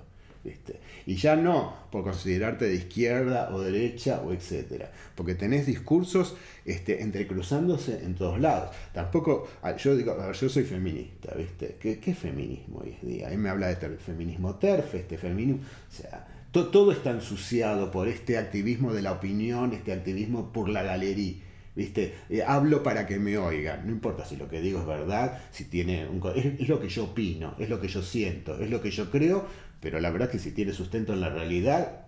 Y 1.06 1.16
ya 1.16 1.36
no 1.36 1.74
por 1.92 2.04
considerarte 2.04 2.66
de 2.66 2.76
izquierda 2.76 3.50
o 3.54 3.62
derecha 3.62 4.22
o 4.26 4.34
etcétera, 4.34 4.92
porque 5.16 5.36
tenés 5.36 5.66
discursos 5.66 6.36
este, 6.66 7.02
entrecruzándose 7.02 8.04
en 8.04 8.16
todos 8.16 8.40
lados. 8.40 8.76
Tampoco, 8.94 9.48
ah, 9.62 9.76
yo 9.76 9.96
digo, 9.96 10.16
yo 10.32 10.50
soy 10.50 10.64
feminista, 10.64 11.34
¿viste? 11.36 11.78
¿Qué, 11.80 12.00
¿Qué, 12.00 12.14
feminismo 12.14 12.80
hoy 12.80 12.98
en 13.02 13.08
día? 13.08 13.30
Él 13.30 13.38
me 13.38 13.50
habla 13.50 13.68
de 13.68 13.98
feminismo 13.98 14.56
TERF, 14.56 14.96
este 14.96 15.18
feminismo, 15.18 15.62
o 15.64 15.94
sea, 15.94 16.28
todo 16.52 16.92
está 16.92 17.12
ensuciado 17.12 17.92
por 17.92 18.08
este 18.08 18.38
activismo 18.38 18.94
de 18.94 19.02
la 19.02 19.12
opinión, 19.12 19.74
este 19.74 19.92
activismo 19.92 20.54
por 20.54 20.70
la 20.70 20.84
galería. 20.84 21.36
¿Viste? 21.76 22.14
Eh, 22.30 22.42
hablo 22.42 22.82
para 22.82 23.06
que 23.06 23.20
me 23.20 23.38
oigan, 23.38 23.86
no 23.86 23.92
importa 23.92 24.26
si 24.26 24.38
lo 24.38 24.48
que 24.48 24.62
digo 24.62 24.80
es 24.80 24.86
verdad, 24.86 25.42
si 25.52 25.66
tiene 25.66 26.08
un, 26.08 26.22
es, 26.34 26.70
lo 26.70 26.80
que 26.80 26.88
yo 26.88 27.04
opino, 27.04 27.54
es 27.60 27.70
lo 27.70 27.82
que 27.82 27.90
yo 27.90 28.02
siento, 28.02 28.58
es 28.58 28.70
lo 28.70 28.82
que 28.82 28.92
yo 28.92 29.12
creo, 29.12 29.46
pero 29.86 30.00
la 30.00 30.10
verdad 30.10 30.32
que 30.32 30.40
si 30.40 30.50
tiene 30.50 30.74
sustento 30.74 31.14
en 31.14 31.22
la 31.22 31.30
realidad, 31.30 32.08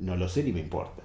no 0.00 0.16
lo 0.16 0.28
sé 0.28 0.42
ni 0.42 0.50
me 0.50 0.58
importa. 0.58 1.04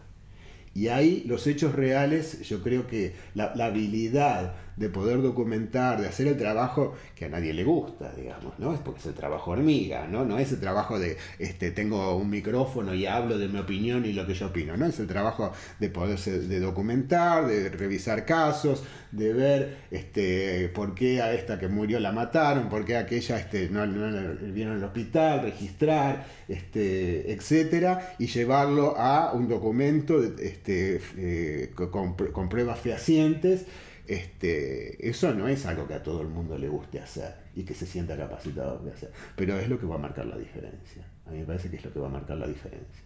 Y 0.74 0.88
ahí 0.88 1.24
los 1.28 1.46
hechos 1.46 1.76
reales, 1.76 2.42
yo 2.42 2.64
creo 2.64 2.88
que 2.88 3.14
la, 3.36 3.54
habilidad 3.64 4.56
de 4.76 4.90
poder 4.90 5.22
documentar, 5.22 6.02
de 6.02 6.08
hacer 6.08 6.28
el 6.28 6.38
trabajo 6.38 6.96
que 7.16 7.26
a 7.26 7.30
nadie 7.30 7.54
le 7.54 7.64
gusta, 7.64 8.12
digamos, 8.14 8.58
¿no? 8.60 8.74
Es 8.74 8.80
porque 8.80 9.00
es 9.00 9.06
el 9.06 9.14
trabajo 9.14 9.52
hormiga, 9.52 10.08
¿no? 10.08 10.26
No 10.26 10.38
es 10.38 10.52
el 10.52 10.60
trabajo 10.60 11.00
de, 11.00 11.18
este, 11.40 11.72
tengo 11.72 12.16
un 12.16 12.30
micrófono 12.30 12.94
y 12.94 13.06
hablo 13.06 13.38
de 13.38 13.48
mi 13.48 13.60
opinión 13.60 14.06
y 14.06 14.14
lo 14.14 14.28
que 14.28 14.34
yo 14.34 14.48
opino, 14.48 14.76
¿no? 14.76 14.86
Es 14.86 15.00
el 15.00 15.08
trabajo 15.08 15.52
de 15.80 15.90
poder 15.90 16.20
de 16.20 16.60
documentar, 16.60 17.48
de 17.48 17.70
revisar 17.70 18.26
casos, 18.26 18.84
de 19.12 19.34
ver 19.34 19.78
este, 19.92 20.70
por 20.70 20.94
qué 20.94 21.22
a 21.22 21.34
esta 21.34 21.58
que 21.60 21.68
murió 21.68 22.00
la 22.00 22.12
mataron, 22.12 22.70
por 22.70 22.86
qué 22.86 22.98
a 22.98 23.02
aquella 23.02 23.40
este, 23.40 23.70
no, 23.70 23.86
no 23.86 24.36
vieron 24.54 24.78
al 24.78 24.84
hospital, 24.84 25.42
registrar, 25.42 26.26
este, 26.48 27.32
etcétera, 27.32 28.16
y 28.20 28.28
llevarlo 28.28 28.98
a 28.98 29.32
un 29.34 29.48
documento 29.48 30.22
este, 30.24 31.02
eh, 31.18 31.72
con, 31.76 32.16
con, 32.16 32.50
pruebas 32.50 32.80
fehacientes. 32.80 33.66
Este, 34.08 35.08
eso 35.08 35.34
no 35.34 35.48
es 35.48 35.66
algo 35.66 35.88
que 35.88 35.96
a 35.96 36.04
todo 36.04 36.22
el 36.22 36.28
mundo 36.28 36.58
le 36.58 36.68
guste 36.68 37.00
hacer 37.00 37.34
y 37.56 37.64
que 37.64 37.74
se 37.74 37.86
sienta 37.86 38.16
capacitado 38.16 38.80
de 38.80 38.92
hacer, 38.92 39.12
pero 39.36 39.58
es 39.58 39.68
lo 39.68 39.80
que 39.80 39.86
va 39.86 39.96
a 39.96 40.00
marcar 40.00 40.26
la 40.26 40.38
diferencia. 40.38 41.08
A 41.26 41.32
mí 41.32 41.40
me 41.40 41.46
parece 41.46 41.70
que 41.70 41.78
es 41.78 41.86
lo 41.86 41.92
que 41.92 42.00
va 42.00 42.08
a 42.08 42.12
marcar 42.12 42.38
la 42.38 42.48
diferencia. 42.48 43.04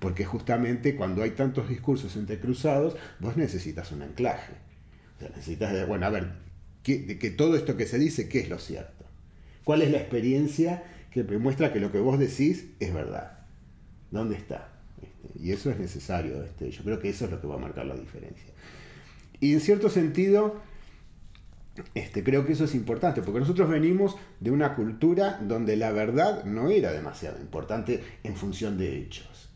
Porque 0.00 0.24
justamente 0.24 0.96
cuando 0.96 1.22
hay 1.22 1.32
tantos 1.32 1.68
discursos 1.68 2.16
entrecruzados, 2.16 2.96
vos 3.20 3.36
necesitas 3.36 3.92
un 3.92 4.02
anclaje 4.02 4.68
necesitas, 5.26 5.86
bueno, 5.86 6.06
a 6.06 6.10
ver, 6.10 6.28
que, 6.82 7.18
que 7.18 7.30
todo 7.30 7.56
esto 7.56 7.76
que 7.76 7.86
se 7.86 7.98
dice, 7.98 8.28
¿qué 8.28 8.40
es 8.40 8.48
lo 8.48 8.58
cierto? 8.58 9.04
¿Cuál 9.64 9.82
es 9.82 9.90
la 9.90 9.98
experiencia 9.98 10.84
que 11.10 11.22
demuestra 11.22 11.72
que 11.72 11.80
lo 11.80 11.92
que 11.92 11.98
vos 11.98 12.18
decís 12.18 12.66
es 12.80 12.94
verdad? 12.94 13.38
¿Dónde 14.10 14.36
está? 14.36 14.72
Este, 15.02 15.38
y 15.38 15.52
eso 15.52 15.70
es 15.70 15.78
necesario. 15.78 16.42
Este, 16.42 16.70
yo 16.70 16.82
creo 16.82 16.98
que 16.98 17.10
eso 17.10 17.26
es 17.26 17.30
lo 17.30 17.40
que 17.40 17.46
va 17.46 17.56
a 17.56 17.58
marcar 17.58 17.86
la 17.86 17.96
diferencia. 17.96 18.46
Y 19.40 19.52
en 19.52 19.60
cierto 19.60 19.88
sentido, 19.88 20.60
este, 21.94 22.24
creo 22.24 22.46
que 22.46 22.52
eso 22.52 22.64
es 22.64 22.74
importante, 22.74 23.22
porque 23.22 23.40
nosotros 23.40 23.68
venimos 23.68 24.16
de 24.40 24.50
una 24.50 24.74
cultura 24.74 25.38
donde 25.42 25.76
la 25.76 25.92
verdad 25.92 26.44
no 26.44 26.70
era 26.70 26.92
demasiado 26.92 27.40
importante 27.40 28.02
en 28.24 28.36
función 28.36 28.78
de 28.78 28.98
hechos. 28.98 29.48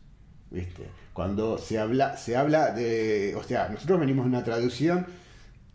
¿viste? 0.51 0.83
Cuando 1.13 1.57
se 1.57 1.79
habla, 1.79 2.15
se 2.17 2.35
habla 2.37 2.71
de, 2.71 3.35
o 3.35 3.43
sea, 3.43 3.69
nosotros 3.69 3.99
venimos 3.99 4.25
de 4.25 4.29
una 4.29 4.43
traducción 4.43 5.05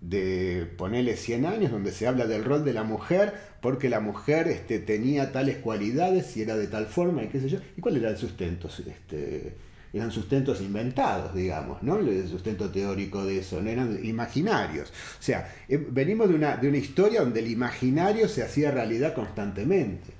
de 0.00 0.68
ponerle 0.78 1.16
100 1.16 1.46
años, 1.46 1.72
donde 1.72 1.90
se 1.90 2.06
habla 2.06 2.26
del 2.26 2.44
rol 2.44 2.64
de 2.64 2.72
la 2.72 2.84
mujer, 2.84 3.34
porque 3.60 3.88
la 3.88 4.00
mujer 4.00 4.46
este, 4.46 4.78
tenía 4.78 5.32
tales 5.32 5.56
cualidades 5.56 6.36
y 6.36 6.42
era 6.42 6.56
de 6.56 6.68
tal 6.68 6.86
forma 6.86 7.24
y 7.24 7.28
qué 7.28 7.40
sé 7.40 7.48
yo. 7.48 7.58
¿Y 7.76 7.80
cuál 7.80 7.96
era 7.96 8.10
el 8.10 8.16
sustento? 8.16 8.68
Este, 8.68 9.56
eran 9.92 10.10
sustentos 10.10 10.60
inventados, 10.60 11.34
digamos, 11.34 11.82
¿no? 11.82 11.98
El 11.98 12.28
sustento 12.28 12.70
teórico 12.70 13.24
de 13.24 13.38
eso, 13.38 13.60
no 13.60 13.70
eran 13.70 14.04
imaginarios. 14.04 14.90
O 15.18 15.22
sea, 15.22 15.54
eh, 15.68 15.76
venimos 15.90 16.28
de 16.28 16.34
una, 16.34 16.56
de 16.56 16.68
una 16.68 16.78
historia 16.78 17.20
donde 17.20 17.40
el 17.40 17.50
imaginario 17.50 18.28
se 18.28 18.42
hacía 18.42 18.70
realidad 18.70 19.14
constantemente. 19.14 20.12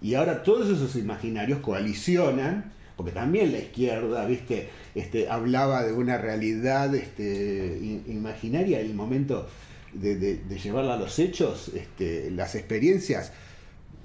Y 0.00 0.14
ahora 0.14 0.42
todos 0.42 0.68
esos 0.68 0.94
imaginarios 0.96 1.60
coalicionan 1.60 2.76
porque 2.96 3.12
también 3.12 3.52
la 3.52 3.58
izquierda, 3.58 4.24
viste, 4.24 4.70
este, 4.94 5.28
hablaba 5.28 5.84
de 5.84 5.92
una 5.92 6.16
realidad 6.16 6.94
este, 6.94 7.78
imaginaria, 8.06 8.80
el 8.80 8.94
momento 8.94 9.46
de, 9.92 10.40
llevarla 10.62 10.94
a 10.94 10.96
los 10.96 11.18
hechos, 11.18 11.70
este, 11.74 12.30
las 12.30 12.54
experiencias 12.54 13.32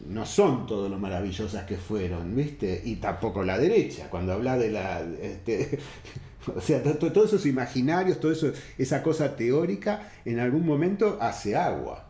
no 0.07 0.25
son 0.25 0.65
todo 0.65 0.89
lo 0.89 0.97
maravillosas 0.97 1.65
que 1.65 1.77
fueron, 1.77 2.35
¿viste? 2.35 2.81
Y 2.85 2.95
tampoco 2.95 3.43
la 3.43 3.57
derecha, 3.57 4.09
cuando 4.09 4.33
habla 4.33 4.57
de 4.57 4.71
la... 4.71 5.01
Este, 5.21 5.79
o 6.55 6.61
sea, 6.61 6.81
todos 6.83 7.27
esos 7.27 7.45
imaginarios, 7.45 8.17
eso, 8.23 8.51
esa 8.77 9.03
cosa 9.03 9.35
teórica, 9.35 10.11
en 10.25 10.39
algún 10.39 10.65
momento 10.65 11.17
hace 11.21 11.55
agua. 11.55 12.07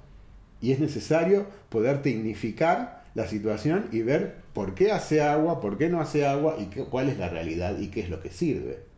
Y 0.62 0.72
es 0.72 0.80
necesario 0.80 1.48
poder 1.70 2.02
tecnificar 2.02 3.04
la 3.14 3.28
situación 3.28 3.88
y 3.92 4.02
ver 4.04 4.36
por 4.54 4.74
qué 4.74 4.92
hace 4.92 5.22
agua, 5.22 5.60
por 5.60 5.78
qué 5.78 5.90
no 5.90 6.00
hace 6.00 6.26
agua 6.26 6.58
y 6.60 6.66
cuál 6.66 7.10
es 7.10 7.18
la 7.18 7.30
realidad 7.30 7.78
y 7.80 7.88
qué 7.88 8.02
es 8.02 8.10
lo 8.10 8.22
que 8.22 8.30
sirve. 8.30 8.92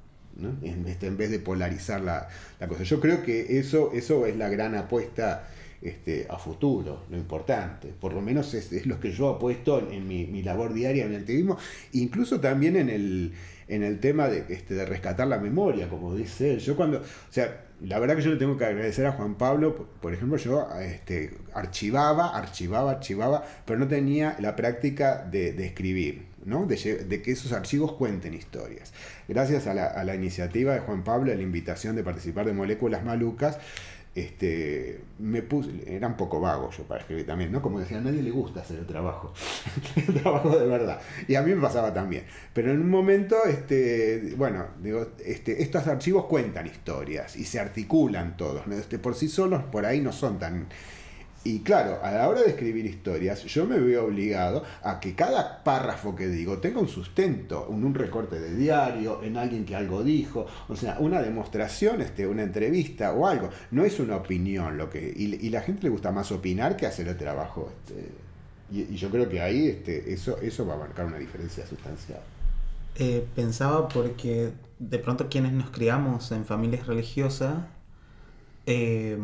Este, 0.64 1.08
en, 1.08 1.18
vez 1.18 1.30
de 1.30 1.40
polarizar 1.40 2.02
la, 2.02 2.28
cosa. 2.68 2.84
Yo 2.84 3.00
creo 3.00 3.24
que 3.24 3.60
eso, 3.60 3.92
eso 3.94 4.26
es 4.26 4.36
la 4.36 4.50
gran 4.50 4.76
apuesta 4.76 5.48
este, 5.84 6.28
a 6.30 6.38
futuro, 6.38 7.04
lo 7.10 7.18
importante. 7.18 7.90
Por 7.90 8.14
lo 8.14 8.22
menos 8.22 8.54
es, 8.54 8.86
lo 8.86 9.00
que 9.02 9.12
yo 9.12 9.28
apuesto 9.30 9.86
en, 9.92 10.08
mi, 10.08 10.26
mi, 10.26 10.42
labor 10.42 10.74
diaria 10.74 11.06
en 11.06 11.14
el 11.14 11.20
activismo, 11.22 11.58
incluso 11.92 12.40
también 12.40 12.78
en 12.78 12.90
el, 12.90 13.34
en 13.68 13.84
el 13.84 14.00
tema 14.00 14.30
de, 14.30 14.46
este, 14.48 14.76
de 14.76 14.86
rescatar 14.86 15.28
la 15.28 15.40
memoria, 15.40 15.90
como 15.90 16.16
dice 16.16 16.54
él. 16.54 16.60
Yo 16.60 16.78
cuando, 16.78 17.00
o 17.00 17.32
sea, 17.34 17.66
la 17.82 18.00
verdad 18.00 18.16
que 18.16 18.22
yo 18.22 18.32
le 18.32 18.38
tengo 18.38 18.58
que 18.58 18.64
agradecer 18.64 19.06
a 19.06 19.12
Juan 19.12 19.36
Pablo, 19.36 19.90
por 20.02 20.14
ejemplo, 20.14 20.38
yo 20.38 20.70
este, 20.80 21.34
archivaba, 21.54 22.30
archivaba, 22.38 22.92
archivaba, 22.92 23.44
pero 23.66 23.78
no 23.78 23.88
tenía 23.90 24.38
la 24.40 24.56
práctica 24.56 25.28
de, 25.30 25.50
escribir, 25.66 26.28
¿no? 26.46 26.66
De, 26.66 26.78
que 27.22 27.32
esos 27.32 27.52
archivos 27.52 27.92
cuenten 27.92 28.34
historias. 28.34 28.94
Gracias 29.28 29.68
a 29.68 29.74
la, 29.74 29.88
a 29.88 30.06
la 30.06 30.16
iniciativa 30.16 30.74
de 30.74 30.80
Juan 30.80 31.04
Pablo, 31.04 31.34
a 31.34 31.36
la 31.36 31.42
invitación 31.42 31.98
de 31.98 32.04
participar 32.04 32.46
de 32.46 32.54
Moléculas 32.54 33.04
Malucas, 33.04 33.60
este, 34.16 35.02
me 35.18 35.42
puse, 35.42 35.72
era 35.88 36.08
un 36.08 36.16
poco 36.16 36.40
vago 36.40 36.70
yo 36.70 36.84
para 36.84 37.02
escribir 37.02 37.26
también, 37.26 37.52
¿no? 37.52 37.62
Como 37.62 37.80
decía, 37.80 37.98
a 37.98 38.02
nadie 38.02 38.22
le 38.22 38.30
gusta 38.30 38.62
hacer 38.62 38.80
el 38.80 38.86
trabajo, 38.86 39.34
el 39.96 40.22
trabajo 40.22 40.58
de 40.58 40.68
verdad. 40.68 41.02
Y 41.28 41.36
a 41.36 41.42
mí 41.42 41.54
me 41.54 41.62
pasaba 41.62 41.94
también. 41.94 42.26
Pero 42.54 42.72
en 42.72 42.82
un 42.82 42.90
momento, 42.90 43.44
este, 43.46 44.34
bueno, 44.38 44.68
digo, 44.82 45.08
este, 45.26 45.64
estos 45.64 45.88
archivos 45.88 46.26
cuentan 46.26 46.68
historias 46.68 47.36
y 47.36 47.46
se 47.46 47.60
articulan 47.60 48.38
todos. 48.38 48.68
Este, 48.68 49.00
por 49.00 49.16
sí 49.16 49.28
solos, 49.28 49.64
por 49.64 49.86
ahí 49.86 50.00
no 50.00 50.12
son 50.12 50.38
tan 50.38 50.68
y 51.46 51.60
claro, 51.60 52.00
a 52.02 52.12
la 52.12 52.30
hora 52.30 52.42
de 52.42 52.50
escribir 52.52 52.86
historias, 52.86 53.44
yo 53.44 53.66
me 53.66 53.78
veo 53.78 54.06
obligado 54.06 54.64
a 54.82 55.02
que 55.02 55.14
cada 55.14 55.62
párrafo 55.62 56.16
que 56.16 56.28
digo 56.28 56.60
tenga 56.60 56.80
un 56.80 56.88
sustento, 56.88 57.68
en 57.70 57.84
un 57.84 57.94
recorte 57.94 58.40
de 58.40 58.56
diario, 58.56 59.22
en 59.24 59.36
alguien 59.36 59.66
que 59.66 59.76
algo 59.76 60.04
dijo, 60.04 60.46
o 60.70 60.76
sea, 60.78 60.98
una 61.00 61.22
demostración, 61.22 62.02
este, 62.02 62.26
una 62.26 62.44
entrevista 62.44 63.12
o 63.12 63.28
algo. 63.28 63.50
No 63.72 63.84
es 63.84 64.00
una 64.00 64.16
opinión 64.16 64.78
lo 64.78 64.90
que. 64.90 65.14
Y, 65.16 65.50
la 65.50 65.62
gente 65.62 65.84
le 65.84 65.90
gusta 65.90 66.12
más 66.12 66.32
opinar 66.32 66.78
que 66.78 66.86
hacer 66.86 67.10
el 67.10 67.18
trabajo. 67.18 67.70
Este, 67.84 68.10
y, 68.72 68.96
yo 68.96 69.10
creo 69.10 69.28
que 69.28 69.42
ahí 69.42 69.68
este, 69.68 70.14
eso, 70.14 70.38
eso 70.42 70.66
va 70.66 70.76
a 70.76 70.78
marcar 70.78 71.06
una 71.06 71.18
diferencia 71.18 71.68
sustancial. 71.68 72.22
Eh, 72.96 73.28
pensaba 73.36 73.90
porque 73.90 74.52
de 74.80 75.00
pronto 75.00 75.28
quienes 75.28 75.52
nos 75.52 75.72
criamos 75.72 76.32
en 76.32 76.46
familias 76.46 76.88
religiosas. 76.88 77.58
Eh, 78.66 79.18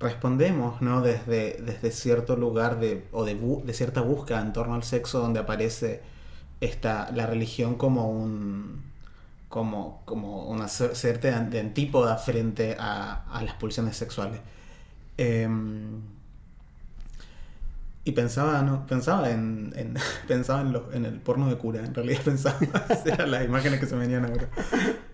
respondemos 0.00 0.80
¿no? 0.82 1.02
desde, 1.02 1.58
desde 1.62 1.90
cierto 1.92 2.36
lugar 2.36 2.80
de, 2.80 3.06
o 3.12 3.24
de, 3.24 3.36
cierta 3.74 4.00
búsqueda 4.00 4.40
en 4.40 4.52
torno 4.52 4.74
al 4.74 4.82
sexo 4.84 5.20
donde 5.20 5.40
aparece 5.40 6.02
esta, 6.60 7.10
la 7.12 7.26
religión 7.26 7.76
como 7.76 8.10
un 8.10 8.82
como, 9.48 10.02
como 10.06 10.48
una 10.48 10.68
cierta 10.68 11.40
de 11.40 11.60
antípoda 11.60 12.16
frente 12.18 12.76
a, 12.78 13.24
las 13.42 13.54
pulsiones 13.56 13.96
sexuales. 13.96 14.40
Em, 15.18 16.00
Y 18.04 18.12
pensaba, 18.12 18.62
no, 18.62 18.86
pensaba 18.86 19.30
en, 19.30 19.72
en- 19.76 19.94
pensaba 20.28 20.62
en, 20.62 20.72
lo- 20.72 20.92
en 20.92 21.04
el 21.04 21.20
porno 21.20 21.48
de 21.48 21.56
cura, 21.58 21.80
en 21.84 21.94
realidad 21.94 22.22
pensaba, 22.24 22.58
eran 23.04 23.30
las 23.30 23.44
imágenes 23.44 23.80
que 23.80 23.86
se 23.86 23.96
venían 23.96 24.24
ahora. 24.24 24.48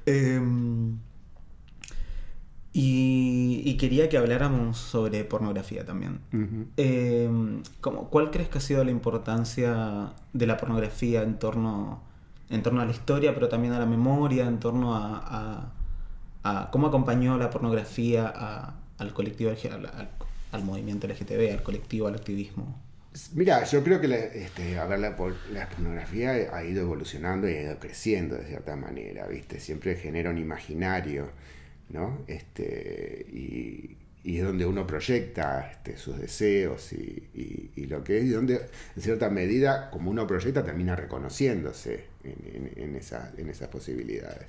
Em, 0.07 0.99
y, 2.79 3.63
y 3.65 3.77
quería 3.79 4.11
que 4.11 4.19
habláramos 4.19 4.77
sobre 4.77 5.25
pornografía 5.25 5.87
también. 5.87 6.21
Em, 6.77 7.63
como, 7.81 8.11
¿Cuál 8.11 8.31
crees 8.31 8.51
que 8.51 8.59
ha 8.59 8.61
sido 8.61 8.85
la 8.85 8.91
importancia 8.91 10.13
de 10.35 10.47
la 10.47 10.59
pornografía 10.59 11.23
en 11.23 11.39
torno, 11.39 12.03
en 12.51 12.63
torno 12.63 12.83
a 12.83 12.85
la 12.85 12.91
historia, 12.93 13.33
pero 13.35 13.49
también 13.49 13.73
a 13.73 13.79
la 13.79 13.87
memoria, 13.87 14.47
en 14.47 14.59
torno 14.61 14.95
a, 14.95 15.23
a- 15.25 15.73
a 16.45 16.71
cómo 16.71 16.89
acompañó 16.89 17.39
la 17.39 17.49
pornografía 17.49 18.31
a- 18.35 18.75
al 18.99 19.13
colectivo, 19.15 19.51
al, 19.73 19.87
al- 19.87 20.11
al 20.53 20.65
movimiento 20.65 21.07
LGTB, 21.07 21.53
al 21.53 21.63
colectivo, 21.63 22.09
al 22.09 22.15
activismo? 22.15 22.79
Mira, 23.35 23.65
yo 23.65 23.83
creo 23.83 23.99
que 24.03 24.09
la, 24.09 24.17
este, 24.17 24.79
a 24.79 24.85
ver, 24.85 24.99
la, 24.99 25.17
por- 25.17 25.35
la 25.51 25.67
pornografía 25.71 26.33
ha 26.55 26.63
ido 26.63 26.83
evolucionando 26.83 27.49
y 27.49 27.55
ha 27.55 27.63
ido 27.63 27.79
creciendo 27.79 28.37
de 28.37 28.45
cierta 28.45 28.77
manera, 28.77 29.27
¿viste? 29.29 29.61
Siempre 29.61 29.97
genera 29.97 30.29
un 30.29 30.37
imaginario, 30.37 31.31
¿no? 31.91 32.25
Este, 32.27 33.27
y, 33.33 33.97
y 34.25 34.39
es 34.39 34.45
donde 34.45 34.67
uno 34.67 34.87
proyecta 34.87 35.71
este, 35.71 35.97
sus 35.97 36.19
deseos 36.19 36.93
y, 36.93 37.29
y- 37.77 37.87
lo 37.87 38.03
que 38.03 38.19
es, 38.19 38.25
y 38.25 38.31
donde 38.31 38.57
en 38.97 39.03
cierta 39.03 39.31
medida, 39.31 39.91
como 39.91 40.11
uno 40.11 40.27
proyecta, 40.27 40.65
termina 40.65 40.97
reconociéndose 40.97 42.05
en, 42.25 42.73
en- 42.77 42.97
esa- 42.97 43.33
en 43.37 43.49
esas 43.49 43.69
posibilidades. 43.69 44.49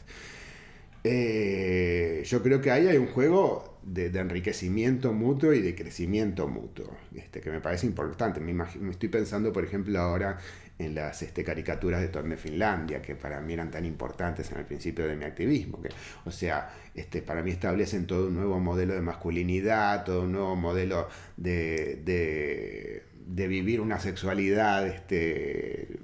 Eh, 1.03 2.23
yo 2.25 2.43
creo 2.43 2.59
que 2.61 2.71
ahí 2.71 2.87
hay 2.87 2.97
un 2.97 3.07
juego 3.07 3.77
de, 3.83 4.07
enriquecimiento 4.07 5.13
mutuo 5.13 5.53
y 5.53 5.61
de 5.61 5.73
crecimiento 5.75 6.47
mutuo, 6.47 6.97
este, 7.15 7.39
que 7.39 7.49
me 7.51 7.61
parece 7.61 7.85
importante. 7.87 8.41
Me, 8.41 8.53
me 8.53 8.91
estoy 8.91 9.09
pensando, 9.09 9.53
por 9.53 9.63
ejemplo, 9.63 9.97
ahora 9.99 10.37
en 10.79 10.93
las 10.93 11.23
este, 11.23 11.43
caricaturas 11.43 12.01
de 12.01 12.07
Torne 12.09 12.37
Finlandia, 12.37 13.01
que 13.01 13.15
para 13.15 13.41
mí 13.41 13.53
eran 13.53 13.71
tan 13.71 13.83
importantes 13.85 14.51
en 14.51 14.59
el 14.59 14.65
principio 14.65 15.07
de 15.07 15.15
mi 15.15 15.25
activismo. 15.25 15.81
Que, 15.81 15.89
o 16.25 16.31
sea, 16.31 16.69
este, 16.93 17.21
para 17.21 17.41
mí 17.41 17.51
establecen 17.51 18.05
todo 18.05 18.27
un 18.27 18.35
nuevo 18.35 18.59
modelo 18.59 18.93
de 18.93 19.01
masculinidad, 19.01 20.03
todo 20.03 20.23
un 20.23 20.33
nuevo 20.33 20.55
modelo 20.55 21.09
de, 21.35 22.01
de- 22.05 23.03
vivir 23.47 23.81
una 23.81 23.99
sexualidad 23.99 24.87
este, 24.87 25.99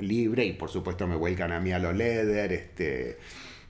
libre 0.00 0.44
y 0.46 0.52
por 0.54 0.70
supuesto 0.70 1.06
me 1.06 1.16
vuelcan 1.16 1.52
a 1.52 1.60
mí 1.60 1.72
a 1.72 1.78
lo 1.78 1.92
leather. 1.92 2.52
Este, 2.52 3.18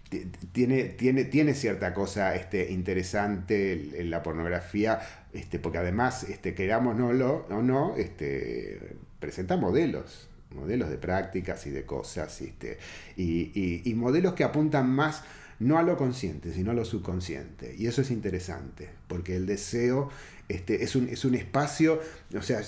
ti- 0.09 0.27
tiene, 0.53 0.85
tiene, 0.85 1.25
tiene 1.25 1.55
cierta 1.55 1.95
cosa 1.95 2.35
este, 2.37 2.71
interesante 2.71 4.01
en 4.01 4.11
la 4.11 4.23
pornografía, 4.23 5.01
este, 5.33 5.59
porque 5.59 5.79
además, 5.79 6.25
este, 6.25 6.55
queramos 6.55 6.95
no 6.97 7.09
o 7.09 7.63
no, 7.63 7.97
este, 7.97 8.97
presenta 9.19 9.57
modelos, 9.57 10.29
modelos 10.55 10.91
de 10.91 10.99
prácticas 10.99 11.67
y 11.67 11.71
de 11.71 11.85
cosas, 11.85 12.41
este, 12.41 12.79
y, 13.17 13.51
y- 13.55 13.83
y 13.85 13.95
modelos 13.95 14.35
que 14.35 14.45
apuntan 14.45 14.91
más 14.91 15.25
no 15.59 15.79
a 15.79 15.83
lo 15.83 15.97
consciente, 15.97 16.53
sino 16.53 16.73
a 16.73 16.75
lo 16.75 16.85
subconsciente. 16.85 17.75
Y 17.79 17.87
eso 17.87 18.03
es 18.03 18.11
interesante, 18.11 18.89
porque 19.07 19.37
el 19.37 19.47
deseo 19.47 20.09
este, 20.49 20.83
es, 20.83 20.97
un, 20.97 21.09
es 21.09 21.25
un 21.25 21.35
espacio, 21.37 22.01
o 22.37 22.43
sea, 22.43 22.61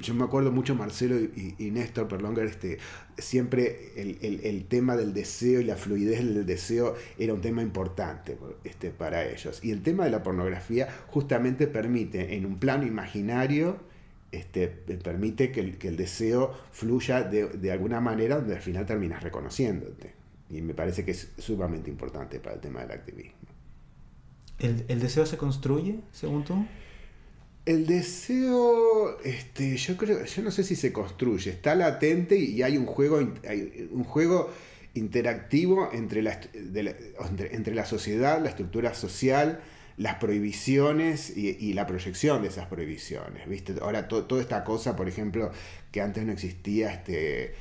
yo 0.00 0.14
me 0.14 0.24
acuerdo 0.24 0.50
mucho 0.50 0.74
Marcelo 0.74 1.16
y, 1.18 1.54
y 1.58 1.70
Néstor 1.70 2.08
Perlonger, 2.08 2.46
este, 2.46 2.78
siempre 3.18 3.92
el, 3.96 4.18
el- 4.20 4.40
el 4.44 4.64
tema 4.66 4.96
del 4.96 5.14
deseo 5.14 5.60
y 5.60 5.64
la 5.64 5.76
fluidez 5.76 6.18
del 6.18 6.44
deseo 6.44 6.94
era 7.18 7.34
un 7.34 7.40
tema 7.40 7.62
importante 7.62 8.36
este, 8.64 8.90
para 8.90 9.24
ellos. 9.26 9.60
Y 9.62 9.70
el 9.70 9.82
tema 9.82 10.04
de 10.04 10.10
la 10.10 10.22
pornografía 10.22 10.88
justamente 11.08 11.66
permite, 11.68 12.34
en 12.36 12.46
un 12.46 12.58
plano 12.58 12.84
imaginario, 12.86 13.76
este, 14.32 14.66
permite 14.68 15.52
que 15.52 15.60
el, 15.60 15.78
que 15.78 15.88
el 15.88 15.96
deseo 15.96 16.52
fluya 16.72 17.22
de, 17.22 17.46
de 17.46 17.70
alguna 17.70 18.00
manera 18.00 18.36
donde 18.36 18.56
al 18.56 18.62
final 18.62 18.84
terminas 18.86 19.22
reconociéndote. 19.22 20.14
Y 20.50 20.60
me 20.62 20.74
parece 20.74 21.04
que 21.04 21.12
es 21.12 21.30
sumamente 21.38 21.88
importante 21.90 22.40
para 22.40 22.56
el 22.56 22.60
tema 22.60 22.80
del 22.80 22.90
activismo. 22.90 23.36
¿El, 24.58 24.84
el 24.88 25.00
deseo 25.00 25.24
se 25.26 25.36
construye, 25.36 26.00
según 26.12 26.44
tú? 26.44 26.66
El 27.64 27.86
deseo, 27.86 29.20
este, 29.22 29.76
yo 29.76 29.96
creo, 29.96 30.24
yo 30.24 30.42
no 30.42 30.50
sé 30.50 30.64
si 30.64 30.74
se 30.74 30.92
construye, 30.92 31.50
está 31.50 31.74
latente 31.76 32.36
y 32.36 32.62
hay 32.62 32.76
un 32.76 32.86
juego, 32.86 33.20
hay 33.48 33.88
un 33.92 34.02
juego 34.02 34.50
interactivo 34.94 35.88
entre 35.92 36.22
la, 36.22 36.40
de 36.52 36.82
la- 36.82 36.94
entre, 37.28 37.54
entre 37.54 37.74
la 37.74 37.84
sociedad, 37.86 38.42
la 38.42 38.48
estructura 38.50 38.94
social, 38.94 39.60
las 39.96 40.16
prohibiciones 40.16 41.36
y, 41.36 41.72
la 41.74 41.86
proyección 41.86 42.42
de 42.42 42.48
esas 42.48 42.66
prohibiciones. 42.66 43.48
¿viste? 43.48 43.74
Ahora 43.80 44.08
to- 44.08 44.24
toda 44.24 44.40
esta 44.42 44.64
cosa, 44.64 44.96
por 44.96 45.08
ejemplo, 45.08 45.50
que 45.90 46.00
antes 46.00 46.24
no 46.24 46.32
existía, 46.32 46.92
este, 46.92 47.54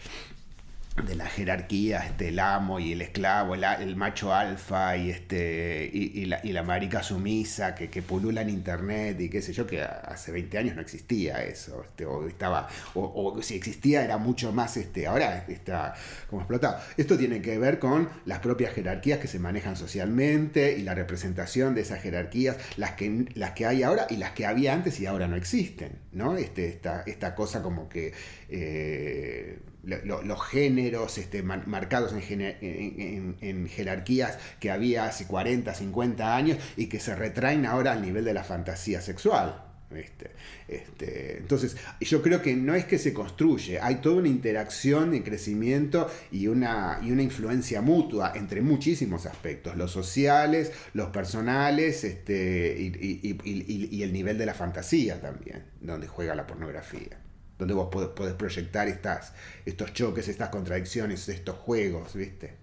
de 1.05 1.15
la 1.15 1.25
jerarquía, 1.25 1.99
este, 2.05 2.29
el 2.29 2.39
amo 2.39 2.79
y 2.79 2.93
el 2.93 3.01
esclavo, 3.01 3.55
el, 3.55 3.63
el 3.63 3.95
macho 3.95 4.33
alfa 4.33 4.95
y, 4.97 5.09
este, 5.09 5.89
y 5.93 6.25
la, 6.25 6.39
y 6.43 6.51
la 6.51 6.63
marica 6.63 7.03
sumisa 7.03 7.75
que, 7.75 7.89
que 7.89 8.01
pulula 8.01 8.41
en 8.41 8.49
internet 8.49 9.19
y 9.19 9.29
qué 9.29 9.41
sé 9.41 9.53
yo, 9.53 9.65
que 9.67 9.81
hace 9.81 10.31
20 10.31 10.57
años 10.57 10.75
no 10.75 10.81
existía 10.81 11.43
eso, 11.43 11.83
este, 11.83 12.05
o, 12.05 12.27
estaba, 12.27 12.67
o, 12.93 13.33
o 13.35 13.41
si 13.41 13.55
existía 13.55 14.03
era 14.03 14.17
mucho 14.17 14.51
más, 14.51 14.77
este, 14.77 15.07
ahora 15.07 15.45
está 15.47 15.93
como 16.29 16.41
explotado. 16.41 16.79
Esto 16.97 17.17
tiene 17.17 17.41
que 17.41 17.57
ver 17.57 17.79
con 17.79 18.09
las 18.25 18.39
propias 18.39 18.73
jerarquías 18.73 19.19
que 19.19 19.27
se 19.27 19.39
manejan 19.39 19.75
socialmente 19.75 20.77
y 20.77 20.83
la 20.83 20.95
representación 20.95 21.75
de 21.75 21.81
esas 21.81 22.01
jerarquías, 22.01 22.57
las 22.77 22.91
que, 22.91 23.25
las 23.35 23.51
que 23.51 23.65
hay 23.65 23.83
ahora 23.83 24.07
y 24.09 24.17
las 24.17 24.31
que 24.31 24.45
había 24.45 24.73
antes 24.73 24.99
y 24.99 25.05
ahora 25.05 25.27
no 25.27 25.35
existen, 25.35 25.99
¿no? 26.11 26.37
Este, 26.37 26.67
esta, 26.67 27.03
esta 27.05 27.35
cosa 27.35 27.61
como 27.61 27.89
que... 27.89 28.13
eh, 28.49 29.59
lo- 29.83 30.03
lo- 30.05 30.21
los 30.23 30.41
géneros 30.45 31.17
este, 31.17 31.43
marcados 31.43 32.13
en, 32.13 32.21
gene- 32.21 32.57
en- 32.61 33.67
jerarquías 33.67 34.37
que 34.59 34.71
había 34.71 35.05
hace 35.05 35.25
40, 35.25 35.73
50 35.73 36.35
años 36.35 36.57
y 36.77 36.87
que 36.87 36.99
se 36.99 37.15
retraen 37.15 37.65
ahora 37.65 37.93
al 37.93 38.01
nivel 38.01 38.25
de 38.25 38.33
la 38.33 38.43
fantasía 38.43 39.01
sexual. 39.01 39.65
¿viste? 39.93 40.31
Este, 40.69 41.37
entonces, 41.39 41.75
yo 41.99 42.21
creo 42.21 42.41
que 42.41 42.55
no 42.55 42.75
es 42.75 42.85
que 42.85 42.97
se 42.97 43.11
construye, 43.13 43.77
hay 43.81 43.95
toda 43.95 44.15
una 44.19 44.29
interacción 44.29 45.11
de 45.11 45.21
crecimiento 45.21 46.09
y 46.31 46.47
una, 46.47 46.99
y 47.03 47.11
una 47.11 47.23
influencia 47.23 47.81
mutua 47.81 48.31
entre 48.33 48.61
muchísimos 48.61 49.25
aspectos, 49.25 49.75
los 49.75 49.91
sociales, 49.91 50.71
los 50.93 51.09
personales 51.09 52.05
este, 52.05 52.77
y, 52.79 52.85
y- 53.05 53.37
y- 53.43 53.51
y- 53.67 53.89
y 53.97 54.03
el 54.03 54.13
nivel 54.13 54.37
de 54.37 54.45
la 54.45 54.53
fantasía 54.53 55.19
también, 55.19 55.65
donde 55.81 56.07
juega 56.07 56.35
la 56.35 56.47
pornografía 56.47 57.19
donde 57.61 57.75
vos 57.75 57.89
podés, 57.91 58.09
podés 58.09 58.33
proyectar 58.33 58.87
estas, 58.87 59.33
estos 59.67 59.93
choques, 59.93 60.27
estas 60.27 60.49
contradicciones, 60.49 61.29
estos 61.29 61.55
juegos, 61.57 62.15
¿viste? 62.15 62.55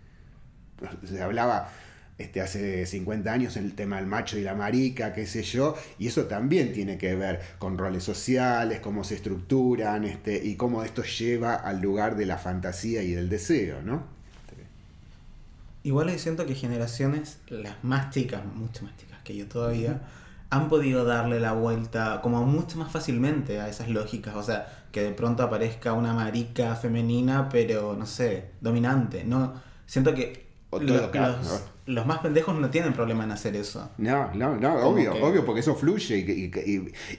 Se 1.05 1.23
hablaba 1.23 1.71
este, 2.19 2.41
hace 2.41 2.85
50 2.85 3.33
años 3.33 3.57
en 3.57 3.65
el 3.65 3.77
tema 3.77 3.99
del 3.99 4.07
macho 4.07 4.37
y 4.39 4.43
la 4.43 4.57
marica, 4.57 5.13
qué 5.13 5.25
sé 5.25 5.45
yo, 5.45 5.77
y 6.01 6.09
eso 6.09 6.25
también 6.25 6.73
tiene 6.73 6.99
que 6.99 7.15
ver 7.15 7.41
con 7.61 7.79
roles 7.79 8.03
sociales, 8.03 8.81
cómo 8.81 9.05
se 9.05 9.15
estructuran, 9.15 10.05
este, 10.05 10.45
y 10.45 10.57
cómo 10.57 10.83
esto 10.83 11.05
lleva 11.05 11.55
al 11.55 11.81
lugar 11.81 12.17
de 12.17 12.27
la 12.27 12.37
fantasía 12.37 13.05
y 13.05 13.13
del 13.13 13.29
deseo, 13.29 13.83
¿no? 13.83 14.19
Igual 15.85 16.11
yo 16.11 16.19
siento 16.19 16.45
que 16.45 16.57
generaciones, 16.57 17.39
las 17.49 17.85
más 17.85 18.11
chicas, 18.11 18.45
mucho 18.45 18.83
más 18.83 18.97
chicas 18.97 19.21
que 19.23 19.37
yo 19.37 19.47
todavía, 19.47 20.03
han 20.51 20.69
podido 20.69 21.05
darle 21.05 21.41
la 21.41 21.53
vuelta 21.53 22.21
como 22.23 22.45
mucho 22.45 22.79
más 22.79 22.91
fácilmente 22.91 23.61
a 23.61 23.69
esas 23.69 23.89
lógicas. 23.89 24.35
O 24.35 24.43
sea, 24.43 24.78
que 24.93 25.03
de 25.03 25.13
pronto 25.13 25.43
aparezca 25.43 25.93
una 25.93 26.13
marica 26.13 26.75
femenina, 26.77 27.49
pero 27.49 27.95
no 27.97 28.07
sé, 28.07 28.51
dominante. 28.61 29.25
No, 29.25 29.55
siento 29.87 30.15
que 30.15 30.49
O 30.71 30.77
acá, 30.77 31.39
los. 31.43 31.63
Los 31.89 32.07
más 32.07 32.19
pendejos 32.19 32.59
no 32.59 32.71
tienen 32.71 32.93
problema 32.93 33.25
en 33.25 33.33
hacer 33.33 33.57
eso. 33.57 33.91
No, 33.99 34.33
no, 34.35 34.57
no, 34.57 34.77
obvio, 34.87 35.13
que- 35.15 35.23
obvio, 35.23 35.45
porque 35.45 35.61
eso 35.61 35.75
fluye 35.75 36.19
y, 36.19 36.31
y- 36.31 36.73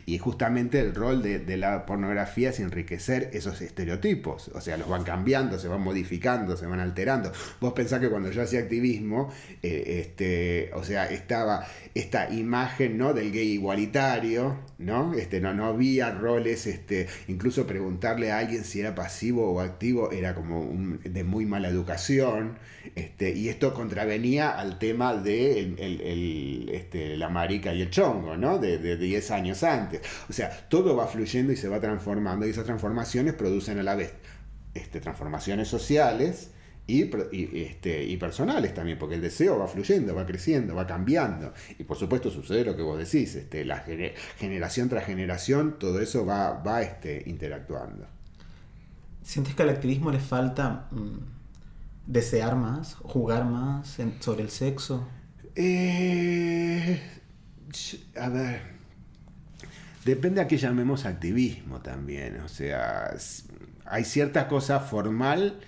y- 0.05 0.13
y 0.13 0.17
justamente 0.19 0.79
el 0.79 0.95
rol 0.95 1.21
de, 1.21 1.39
de 1.39 1.58
la 1.58 1.86
pornografía 1.86 2.49
es 2.51 2.60
enriquecer 2.60 3.29
esos 3.34 3.62
estereotipos, 3.62 4.49
o 4.53 4.62
sea, 4.62 4.77
los 4.77 4.88
van 4.88 5.03
cambiando, 5.03 5.60
se 5.60 5.67
van 5.67 5.82
modificando, 5.82 6.55
se 6.55 6.65
van 6.67 6.79
alterando. 6.79 7.32
Vos 7.60 7.73
pensás 7.73 7.99
que 7.99 8.10
cuando 8.10 8.32
yo 8.32 8.41
hacía 8.41 8.60
activismo, 8.60 9.32
eh, 9.63 9.99
este, 10.01 10.71
o 10.73 10.84
sea, 10.84 11.05
estaba 11.05 11.65
esta 11.95 12.29
imagen 12.32 12.97
¿no? 12.97 13.13
del 13.13 13.32
gay 13.32 13.49
igualitario, 13.53 14.58
¿no? 14.77 15.13
Este, 15.15 15.41
no, 15.41 15.53
no 15.53 15.65
había 15.65 16.12
roles, 16.12 16.67
este, 16.67 17.08
incluso 17.27 17.65
preguntarle 17.65 18.32
a 18.32 18.38
alguien 18.38 18.63
si 18.63 18.79
era 18.79 18.93
pasivo 18.95 19.51
o 19.51 19.60
activo 19.62 20.12
era 20.12 20.36
como 20.36 20.62
un- 20.62 20.99
de 21.03 21.23
muy 21.23 21.45
mala 21.45 21.69
educación, 21.69 22.58
este, 22.95 23.32
y 23.36 23.49
esto 23.49 23.73
contravenía 23.73 24.59
al 24.60 24.78
tema 24.78 25.15
de 25.15 26.67
este, 26.74 27.15
la 27.15 27.30
marica 27.30 27.74
y 27.74 27.82
el 27.82 27.89
chongo, 27.89 28.36
¿no? 28.36 28.58
De, 28.58 28.78
de 28.78 28.98
10 28.98 29.32
años 29.32 29.63
antes. 29.63 30.02
O 30.30 30.34
sea, 30.34 30.50
todo 30.69 30.95
va 30.95 31.08
fluyendo 31.08 31.54
y 31.54 31.56
se 31.56 31.69
va 31.69 31.80
transformando, 31.80 32.45
y 32.45 32.50
esas 32.50 32.65
transformaciones 32.65 33.34
producen 33.36 33.80
a 33.80 33.84
la 33.84 33.95
vez 33.95 34.13
este, 34.74 35.00
transformaciones 35.00 35.67
sociales 35.67 36.52
y, 36.86 37.10
este, 37.62 38.04
y 38.04 38.17
personales 38.17 38.74
también, 38.74 38.98
porque 39.00 39.15
el 39.15 39.22
deseo 39.22 39.58
va 39.58 39.67
fluyendo, 39.67 40.13
va 40.13 40.26
creciendo, 40.26 40.76
va 40.76 40.86
cambiando. 40.86 41.54
Y 41.78 41.84
por 41.86 41.98
supuesto 41.98 42.30
sucede 42.30 42.65
lo 42.65 42.76
que 42.76 42.82
vos 42.82 42.98
decís, 42.98 43.36
este, 43.36 43.63
la 43.63 43.86
generación 44.38 44.89
tras 44.89 45.06
generación, 45.06 45.78
todo 45.80 46.02
eso 46.02 46.26
va, 46.26 46.62
interactuando. 47.26 48.08
¿Sientes 49.24 49.56
que 49.56 49.63
al 49.63 49.69
activismo 49.69 50.12
le 50.12 50.19
falta 50.19 50.88
mm, 50.91 51.38
desear 52.10 52.56
más, 52.56 52.95
jugar 52.95 53.45
más 53.45 53.98
sobre 54.19 54.41
el 54.41 54.50
sexo? 54.50 55.08
Eh, 55.56 57.00
a 58.19 58.30
ver, 58.30 58.62
depende 60.04 60.41
a 60.41 60.48
qué 60.48 60.58
llamemos 60.58 61.06
activismo 61.06 61.82
también. 61.82 62.41
O 62.41 62.50
sea, 62.50 63.15
hay 63.86 64.04
cierta 64.04 64.48
cosa 64.48 64.80
formal 64.80 65.60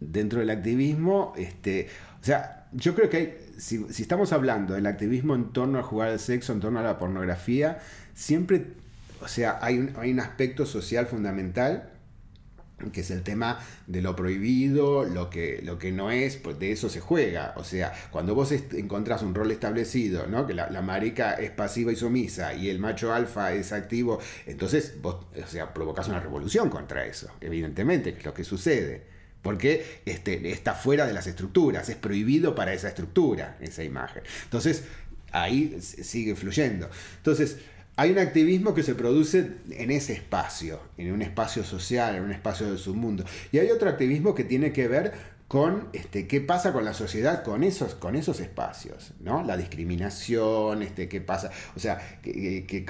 dentro 0.00 0.40
del 0.40 0.50
activismo. 0.50 1.32
Este, 1.36 1.88
o 2.20 2.24
sea, 2.24 2.68
yo 2.72 2.94
creo 2.94 3.08
que 3.08 3.16
hay, 3.16 3.34
si, 3.58 3.86
estamos 3.88 4.32
hablando 4.34 4.74
del 4.74 4.86
activismo 4.86 5.34
en 5.34 5.52
torno 5.52 5.78
a 5.78 5.82
jugar 5.82 6.10
al 6.10 6.20
sexo, 6.20 6.52
en 6.52 6.60
torno 6.60 6.80
a 6.80 6.82
la 6.82 6.98
pornografía, 6.98 7.78
siempre, 8.12 8.74
o 9.22 9.28
sea, 9.28 9.58
hay 9.62 9.92
hay 9.96 10.12
un 10.12 10.20
aspecto 10.20 10.66
social 10.66 11.06
fundamental 11.06 11.90
que 12.92 13.00
es 13.02 13.10
el 13.10 13.22
tema 13.22 13.60
de 13.86 14.02
lo 14.02 14.16
prohibido, 14.16 15.04
lo 15.04 15.30
que, 15.30 15.60
lo 15.62 15.78
que 15.78 15.92
no 15.92 16.10
es, 16.10 16.36
pues 16.36 16.58
de 16.58 16.72
eso 16.72 16.88
se 16.88 17.00
juega. 17.00 17.54
O 17.56 17.64
sea, 17.64 17.92
cuando 18.10 18.34
vos 18.34 18.52
encontrás 18.52 19.22
un 19.22 19.34
rol 19.34 19.50
establecido, 19.50 20.26
¿no? 20.26 20.46
que 20.46 20.54
la, 20.54 20.68
marica 20.82 21.34
es 21.34 21.50
pasiva 21.50 21.92
y 21.92 21.96
sumisa 21.96 22.54
y 22.54 22.70
el 22.70 22.78
macho 22.78 23.12
alfa 23.12 23.52
es 23.52 23.72
activo, 23.72 24.18
entonces 24.46 24.94
vos 25.00 25.26
o 25.42 25.46
sea, 25.46 25.74
provocás 25.74 26.08
una 26.08 26.20
revolución 26.20 26.70
contra 26.70 27.04
eso, 27.04 27.30
evidentemente, 27.40 28.12
que 28.12 28.20
es 28.20 28.24
lo 28.24 28.34
que 28.34 28.44
sucede. 28.44 29.02
Porque 29.42 30.02
este, 30.04 30.50
está 30.50 30.74
fuera 30.74 31.06
de 31.06 31.14
las 31.14 31.26
estructuras, 31.26 31.88
es 31.88 31.96
prohibido 31.96 32.54
para 32.54 32.74
esa 32.74 32.88
estructura, 32.88 33.56
esa 33.60 33.82
imagen. 33.82 34.22
Entonces, 34.44 34.84
ahí 35.32 35.78
sigue 35.80 36.34
fluyendo. 36.36 36.90
Entonces, 37.16 37.58
hay 38.00 38.12
un 38.12 38.18
activismo 38.18 38.72
que 38.72 38.82
se 38.82 38.94
produce 38.94 39.56
en 39.72 39.90
ese 39.90 40.14
espacio, 40.14 40.80
en 40.96 41.12
un 41.12 41.20
espacio 41.20 41.62
social, 41.62 42.16
en 42.16 42.22
un 42.22 42.32
espacio 42.32 42.72
de 42.72 42.78
su 42.78 42.94
mundo. 42.94 43.26
Y 43.52 43.58
hay 43.58 43.70
otro 43.70 43.90
activismo 43.90 44.34
que 44.34 44.42
tiene 44.42 44.72
que 44.72 44.88
ver 44.88 45.12
con 45.50 45.88
este, 45.92 46.28
qué 46.28 46.40
pasa 46.40 46.72
con 46.72 46.84
la 46.84 46.94
sociedad 46.94 47.42
con 47.42 47.64
esos, 47.64 47.96
con 47.96 48.14
esos 48.14 48.38
espacios, 48.38 49.14
¿no? 49.18 49.42
La 49.42 49.56
discriminación, 49.56 50.84
este, 50.84 51.08
qué 51.08 51.20
pasa. 51.20 51.50
O 51.74 51.80
sea, 51.80 52.20
que, 52.22 52.84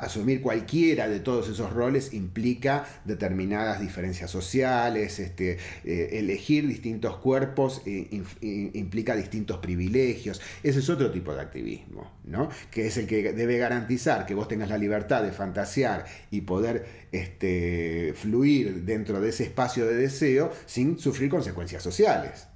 asumir 0.00 0.40
cualquiera 0.40 1.06
de 1.06 1.20
todos 1.20 1.50
esos 1.50 1.70
roles 1.70 2.14
implica 2.14 2.86
determinadas 3.04 3.78
diferencias 3.78 4.30
sociales, 4.30 5.18
este, 5.18 5.58
eh, 5.84 6.08
elegir 6.12 6.66
distintos 6.66 7.18
cuerpos 7.18 7.82
eh, 7.84 8.08
implica 8.40 9.14
distintos 9.14 9.58
privilegios. 9.58 10.40
Ese 10.62 10.78
es 10.78 10.88
otro 10.88 11.10
tipo 11.10 11.34
de 11.34 11.42
activismo, 11.42 12.10
¿no? 12.24 12.48
Que 12.70 12.86
es 12.86 12.96
el 12.96 13.06
que 13.06 13.34
debe 13.34 13.58
garantizar 13.58 14.24
que 14.24 14.34
vos 14.34 14.48
tengas 14.48 14.70
la 14.70 14.78
libertad 14.78 15.22
de 15.22 15.30
fantasear 15.30 16.06
y 16.30 16.40
poder 16.40 17.01
este, 17.12 18.14
fluir 18.16 18.84
dentro 18.84 19.20
de 19.20 19.28
ese 19.28 19.44
espacio 19.44 19.86
de 19.86 19.94
deseo 19.94 20.50
sin 20.66 20.98
sufrir 20.98 21.28
consecuencias 21.30 21.82
sociales. 21.82 22.48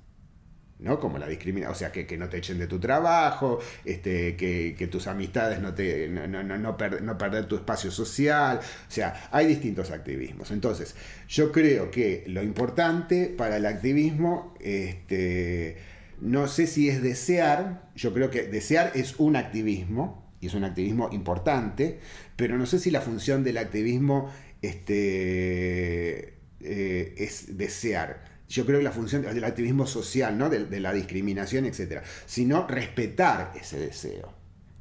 ¿no? 0.79 1.01
Como 1.01 1.19
la 1.19 1.27
discriminación, 1.27 1.73
o 1.73 1.79
sea, 1.79 1.93
que, 1.93 2.17
no 2.19 2.29
te 2.29 2.39
echen 2.39 2.59
de 2.59 2.67
tu 2.67 2.79
trabajo, 2.79 3.61
este, 3.85 4.37
que, 4.37 4.89
tus 4.91 5.07
amistades 5.07 5.61
no 5.61 5.75
te 5.75 6.09
no, 6.09 6.27
no, 6.43 6.77
perder 6.77 7.47
tu 7.47 7.57
espacio 7.57 7.91
social, 7.91 8.59
o 8.59 8.91
sea, 8.91 9.29
hay 9.31 9.47
distintos 9.47 9.91
activismos. 9.91 10.51
Entonces, 10.51 10.95
yo 11.29 11.53
creo 11.53 11.91
que 11.91 12.25
lo 12.27 12.43
importante 12.43 13.27
para 13.27 13.57
el 13.57 13.67
activismo, 13.67 14.55
este, 14.61 15.79
no 16.21 16.47
sé 16.47 16.67
si 16.67 16.89
es 16.89 17.03
desear, 17.03 17.91
yo 17.95 18.13
creo 18.13 18.31
que 18.31 18.43
desear 18.45 18.93
es 18.95 19.15
un 19.19 19.37
activismo, 19.37 20.27
y 20.41 20.49
es 20.49 20.55
un 20.55 20.65
activismo 20.65 21.09
importante, 21.13 21.99
pero 22.37 22.59
no 22.59 22.67
sé 22.67 22.79
si 22.79 22.91
la 22.91 23.01
función 23.01 23.43
del 23.43 23.57
activismo 23.57 24.31
este, 24.63 26.39
eh, 26.61 27.15
es 27.17 27.57
desear. 27.57 28.25
Yo 28.49 28.65
creo 28.65 28.79
que 28.79 28.85
la 28.85 28.93
función 28.93 29.23
del 29.23 29.45
activismo 29.45 29.87
social, 29.87 30.39
¿no? 30.39 30.49
de, 30.49 30.81
la 30.81 30.93
discriminación, 30.93 31.65
etc. 31.65 32.03
Sino 32.27 32.67
respetar 32.67 33.53
ese 33.61 33.79
deseo. 33.79 34.33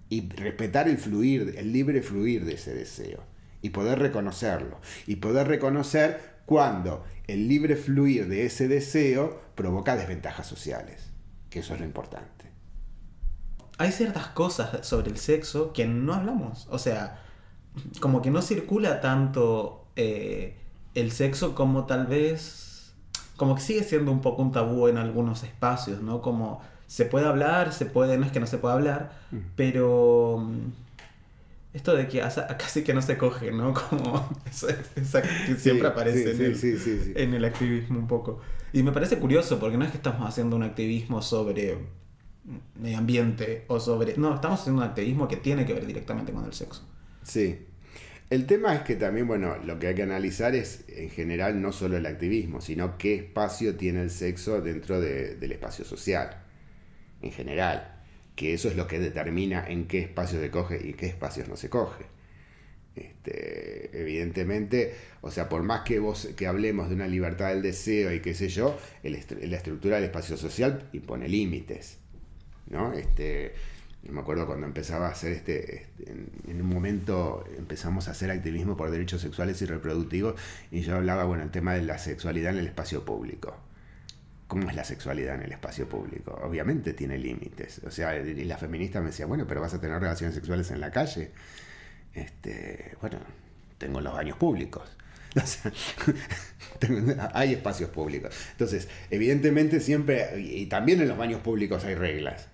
Y 0.07 0.29
respetar 0.29 0.87
el 0.87 0.97
fluir, 0.97 1.55
el 1.57 1.73
libre 1.73 2.01
fluir 2.01 2.45
de 2.45 2.53
ese 2.53 2.73
deseo. 2.73 3.23
Y 3.61 3.69
poder 3.69 3.99
reconocerlo. 3.99 4.79
Y 5.07 5.15
poder 5.15 5.47
reconocer 5.47 6.35
cuando 6.45 7.03
el 7.27 7.47
libre 7.47 7.75
fluir 7.75 8.27
de 8.27 8.45
ese 8.45 8.67
deseo 8.67 9.41
provoca 9.55 9.95
desventajas 9.95 10.45
sociales. 10.45 11.11
Que 11.49 11.59
eso 11.59 11.73
es 11.73 11.79
lo 11.79 11.85
importante. 11.85 12.45
Hay 13.77 13.91
ciertas 13.91 14.27
cosas 14.27 14.85
sobre 14.87 15.09
el 15.09 15.17
sexo 15.17 15.73
que 15.73 15.85
no 15.85 16.13
hablamos. 16.13 16.67
O 16.69 16.77
sea, 16.77 17.24
como 17.99 18.21
que 18.21 18.31
no 18.31 18.41
circula 18.41 19.01
tanto 19.01 19.85
eh, 19.95 20.55
el 20.93 21.11
sexo 21.11 21.55
como 21.55 21.85
tal 21.85 22.07
vez, 22.07 22.93
como 23.35 23.55
que 23.55 23.61
sigue 23.61 23.83
siendo 23.83 24.11
un 24.11 24.21
poco 24.21 24.41
un 24.41 24.51
tabú 24.51 24.87
en 24.87 24.97
algunos 24.97 25.43
espacios, 25.43 26.01
¿no? 26.01 26.21
Como 26.21 26.61
se 26.87 27.05
puede 27.05 27.25
hablar, 27.25 27.73
se 27.73 27.85
puede, 27.85 28.17
no 28.17 28.25
es 28.25 28.31
que 28.31 28.39
no 28.39 28.47
se 28.47 28.57
pueda 28.57 28.75
hablar, 28.75 29.11
mm. 29.31 29.37
pero 29.55 30.37
mm, 30.39 30.71
esto 31.73 31.95
de 31.95 32.07
que 32.07 32.19
casi 32.57 32.83
que 32.83 32.93
no 32.93 33.01
se 33.01 33.17
coge, 33.17 33.51
¿no? 33.51 33.73
Como 33.73 34.29
que 34.45 35.55
siempre 35.55 35.87
aparece 35.87 36.31
en, 36.31 37.33
el, 37.33 37.45
activismo 37.45 37.99
un 37.99 38.07
poco. 38.07 38.39
Y 38.71 38.83
me 38.83 38.91
parece 38.91 39.19
curioso 39.19 39.59
porque 39.59 39.77
no 39.77 39.85
es 39.85 39.91
que 39.91 39.97
estamos 39.97 40.27
haciendo 40.27 40.55
un 40.55 40.63
activismo 40.63 41.21
sobre 41.21 41.77
medio 42.79 42.97
ambiente 42.97 43.65
o 43.67 43.79
sobre... 43.79 44.17
No, 44.17 44.35
estamos 44.35 44.61
haciendo 44.61 44.81
un 44.81 44.87
activismo 44.87 45.27
que 45.27 45.37
tiene 45.37 45.65
que 45.65 45.73
ver 45.73 45.85
directamente 45.85 46.31
con 46.31 46.45
el 46.45 46.53
sexo. 46.53 46.83
Sí. 47.25 47.59
El 48.29 48.47
tema 48.47 48.73
es 48.75 48.81
que 48.81 48.95
también, 48.95 49.27
bueno, 49.27 49.57
lo 49.57 49.77
que 49.77 49.87
hay 49.87 49.95
que 49.95 50.03
analizar 50.03 50.55
es 50.55 50.85
en 50.87 51.09
general 51.09 51.61
no 51.61 51.71
solo 51.71 51.97
el 51.97 52.05
activismo, 52.05 52.61
sino 52.61 52.97
qué 52.97 53.15
espacio 53.15 53.75
tiene 53.75 54.01
el 54.01 54.09
sexo 54.09 54.61
dentro 54.61 54.99
del 54.99 55.51
espacio 55.51 55.85
social, 55.85 56.43
en 57.21 57.31
general. 57.31 58.01
Que 58.35 58.53
eso 58.53 58.67
es 58.67 58.75
lo 58.75 58.87
que 58.87 58.99
determina 58.99 59.65
en 59.67 59.87
qué 59.87 59.99
espacio 59.99 60.39
se 60.39 60.49
coge 60.49 60.81
y 60.83 60.93
qué 60.93 61.05
espacios 61.07 61.47
no 61.47 61.55
se 61.55 61.69
coge. 61.69 62.05
Este, 62.95 63.91
evidentemente, 64.01 64.95
o 65.21 65.29
sea, 65.29 65.47
por 65.49 65.63
más 65.63 65.81
que 65.81 65.99
vos 65.99 66.29
que 66.35 66.47
hablemos 66.47 66.89
de 66.89 66.95
una 66.95 67.07
libertad 67.07 67.49
del 67.49 67.61
deseo 67.61 68.13
y 68.13 68.21
qué 68.21 68.33
sé 68.33 68.49
yo, 68.49 68.77
la 69.03 69.57
estructura 69.57 69.97
del 69.97 70.05
espacio 70.05 70.37
social 70.37 70.89
impone 70.93 71.27
límites. 71.27 71.99
¿no? 72.69 72.93
Este, 72.93 73.53
me 74.09 74.21
acuerdo 74.21 74.45
cuando 74.45 74.65
empezaba 74.65 75.07
a 75.07 75.11
hacer 75.11 75.33
este, 75.33 75.77
este 75.77 76.11
en, 76.11 76.61
un 76.61 76.69
momento 76.69 77.43
empezamos 77.57 78.07
a 78.07 78.11
hacer 78.11 78.31
activismo 78.31 78.77
por 78.77 78.91
derechos 78.91 79.21
sexuales 79.21 79.61
y 79.61 79.65
reproductivos 79.65 80.35
y 80.71 80.81
yo 80.81 80.95
hablaba, 80.95 81.23
bueno, 81.25 81.43
el 81.43 81.51
tema 81.51 81.73
de 81.73 81.81
la 81.81 81.97
sexualidad 81.97 82.53
en 82.53 82.59
el 82.59 82.67
espacio 82.67 83.03
público. 83.03 83.55
¿Cómo 84.47 84.69
es 84.69 84.75
la 84.75 84.83
sexualidad 84.83 85.35
en 85.35 85.41
el 85.41 85.51
espacio 85.53 85.89
público? 85.89 86.39
Obviamente 86.43 86.93
tiene 86.93 87.17
límites. 87.17 87.81
O 87.83 87.89
sea, 87.89 88.15
y 88.15 88.45
la 88.45 88.57
feminista 88.57 88.99
me 88.99 89.07
decía, 89.07 89.25
bueno, 89.25 89.47
pero 89.47 89.59
vas 89.59 89.73
a 89.73 89.81
tener 89.81 89.99
relaciones 89.99 90.35
sexuales 90.35 90.69
en 90.69 90.81
la 90.81 90.91
calle. 90.91 91.31
Este, 92.13 92.95
bueno, 93.01 93.17
tengo 93.79 94.01
los 94.01 94.13
baños 94.13 94.37
públicos. 94.37 94.87
hay 97.33 97.53
espacios 97.53 97.89
públicos. 97.89 98.35
Entonces, 98.51 98.87
evidentemente 99.09 99.79
siempre, 99.79 100.39
y 100.39 100.67
también 100.67 101.01
en 101.01 101.07
los 101.07 101.17
baños 101.17 101.41
públicos 101.41 101.83
hay 101.83 101.95
reglas. 101.95 102.47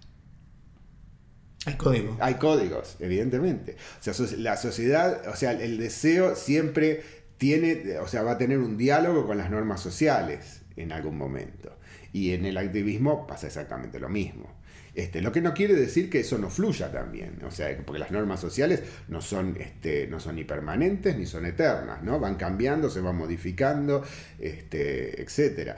Hay 1.66 1.76
códigos. 1.76 2.18
Hay 2.20 2.36
códigos, 2.36 2.98
evidentemente. 3.00 3.76
O 4.00 4.04
sea, 4.04 4.14
la 4.38 4.58
sociedad, 4.58 5.28
o 5.28 5.36
sea, 5.36 5.52
el 5.52 5.78
deseo 5.78 6.36
siempre 6.36 7.04
tiene, 7.38 8.00
o 8.00 8.08
sea, 8.08 8.24
va 8.24 8.32
a 8.32 8.38
tener 8.38 8.58
un 8.58 8.78
diálogo 8.78 9.28
con 9.28 9.38
las 9.38 9.52
normas 9.52 9.82
sociales 9.82 10.62
en 10.76 10.92
algún 10.92 11.18
momento. 11.18 11.78
Y 12.14 12.34
en 12.34 12.46
el 12.46 12.58
activismo 12.58 13.28
pasa 13.28 13.48
exactamente 13.48 14.00
lo 14.00 14.10
mismo. 14.10 14.62
Este, 14.94 15.22
lo 15.22 15.32
que 15.32 15.40
no 15.40 15.54
quiere 15.54 15.74
decir 15.74 16.10
que 16.10 16.20
eso 16.20 16.38
no 16.38 16.50
fluya 16.50 16.92
también, 16.92 17.42
o 17.46 17.52
sea, 17.52 17.74
porque 17.86 18.00
las 18.00 18.12
normas 18.12 18.42
sociales 18.42 18.84
no 19.08 19.22
son, 19.22 19.56
este, 19.58 20.06
no 20.08 20.20
son 20.20 20.36
ni 20.36 20.44
permanentes 20.44 21.18
ni 21.18 21.26
son 21.26 21.46
eternas, 21.46 22.04
¿no? 22.04 22.20
Van 22.20 22.36
cambiando, 22.36 22.90
se 22.90 23.00
van 23.00 23.16
modificando, 23.16 24.04
este, 24.38 25.22
etc. 25.22 25.78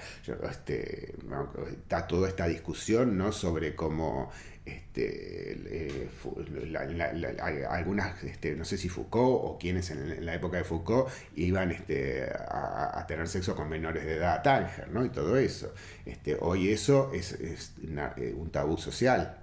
Este, 0.49 1.13
está 1.73 2.07
toda 2.07 2.27
esta 2.27 2.47
discusión 2.47 3.15
¿no? 3.15 3.31
sobre 3.31 3.75
cómo 3.75 4.31
este, 4.65 5.57
eh, 5.69 6.09
algunas, 7.69 8.23
este, 8.23 8.55
no 8.55 8.63
sé 8.63 8.77
si 8.77 8.89
Foucault 8.89 9.41
o 9.43 9.57
quienes 9.59 9.91
en, 9.91 10.25
la 10.25 10.35
época 10.35 10.57
de 10.57 10.63
Foucault 10.63 11.09
iban 11.35 11.71
este, 11.71 12.23
a, 12.23 13.03
tener 13.07 13.27
sexo 13.27 13.55
con 13.55 13.69
menores 13.69 14.05
de 14.05 14.15
edad, 14.15 14.41
Tánger, 14.41 14.89
¿no? 14.89 15.03
Y 15.03 15.09
todo 15.09 15.37
eso. 15.37 15.73
Este, 16.05 16.37
hoy 16.39 16.69
eso 16.69 17.11
es, 17.13 17.37
eh, 17.39 18.33
un 18.37 18.49
tabú 18.51 18.77
social 18.77 19.42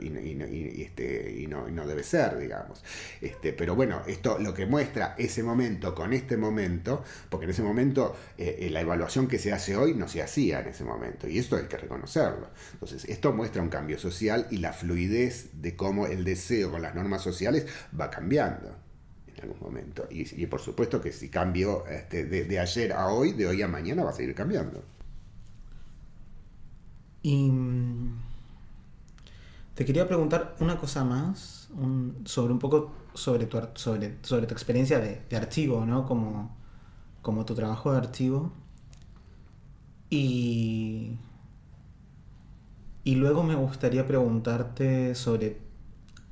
Y, 0.00 1.46
no, 1.46 1.86
debe 1.86 2.02
ser, 2.02 2.38
digamos. 2.38 2.82
Este, 3.20 3.52
pero 3.52 3.74
bueno, 3.74 4.02
esto 4.06 4.38
lo 4.38 4.54
que 4.54 4.66
muestra 4.66 5.14
ese 5.18 5.42
momento 5.42 5.94
con 5.94 6.12
este 6.12 6.36
momento, 6.36 7.02
porque 7.28 7.44
en 7.44 7.50
ese 7.50 7.62
momento 7.62 8.16
eh, 8.38 8.58
eh, 8.60 8.70
la 8.70 8.80
evaluación 8.80 9.28
que 9.28 9.38
se 9.38 9.52
hace 9.52 9.76
hoy 9.76 9.94
no 9.94 10.08
se 10.08 10.22
hacía 10.22 10.60
en 10.60 10.68
ese 10.68 10.84
momento, 10.84 11.28
y 11.28 11.38
esto 11.38 11.56
hay 11.56 11.64
que 11.64 11.76
reconocerlo. 11.76 12.48
Entonces, 12.72 13.04
esto 13.06 13.32
muestra 13.32 13.62
un 13.62 13.68
cambio 13.68 13.98
social 13.98 14.46
y 14.50 14.58
la 14.58 14.72
fluidez 14.72 15.50
de 15.60 15.76
cómo 15.76 16.06
el 16.06 16.24
deseo 16.24 16.70
con 16.70 16.82
las 16.82 16.94
normas 16.94 17.22
sociales 17.22 17.66
va 17.98 18.10
cambiando 18.10 18.74
en 19.26 19.42
algún 19.42 19.60
momento. 19.60 20.06
Y, 20.10 20.46
por 20.46 20.60
supuesto 20.60 21.00
que 21.00 21.12
si 21.12 21.28
cambió 21.28 21.86
este, 21.86 22.24
de, 22.24 22.44
de 22.44 22.58
ayer 22.58 22.92
a 22.92 23.08
hoy, 23.08 23.32
de 23.32 23.46
hoy 23.46 23.62
a 23.62 23.68
mañana 23.68 24.04
va 24.04 24.10
a 24.10 24.14
seguir 24.14 24.34
cambiando. 24.34 24.82
Y 27.24 27.50
mm, 27.50 28.23
te 29.74 29.84
quería 29.84 30.06
preguntar 30.06 30.54
una 30.60 30.78
cosa 30.78 31.04
más 31.04 31.68
sobre 32.24 32.52
un 32.52 32.58
poco 32.58 32.92
sobre 33.14 33.46
tu, 33.46 33.58
sobre, 33.74 34.18
sobre 34.22 34.46
tu 34.46 34.54
experiencia 34.54 35.00
de, 35.00 35.36
archivo, 35.36 35.84
¿no? 35.84 36.06
Como, 36.06 36.56
como 37.22 37.44
tu 37.44 37.54
trabajo 37.54 37.92
de 37.92 37.98
archivo. 37.98 38.52
Y, 40.10 41.18
y 43.02 43.14
luego 43.16 43.42
me 43.42 43.56
gustaría 43.56 44.06
preguntarte 44.06 45.14
sobre 45.14 45.60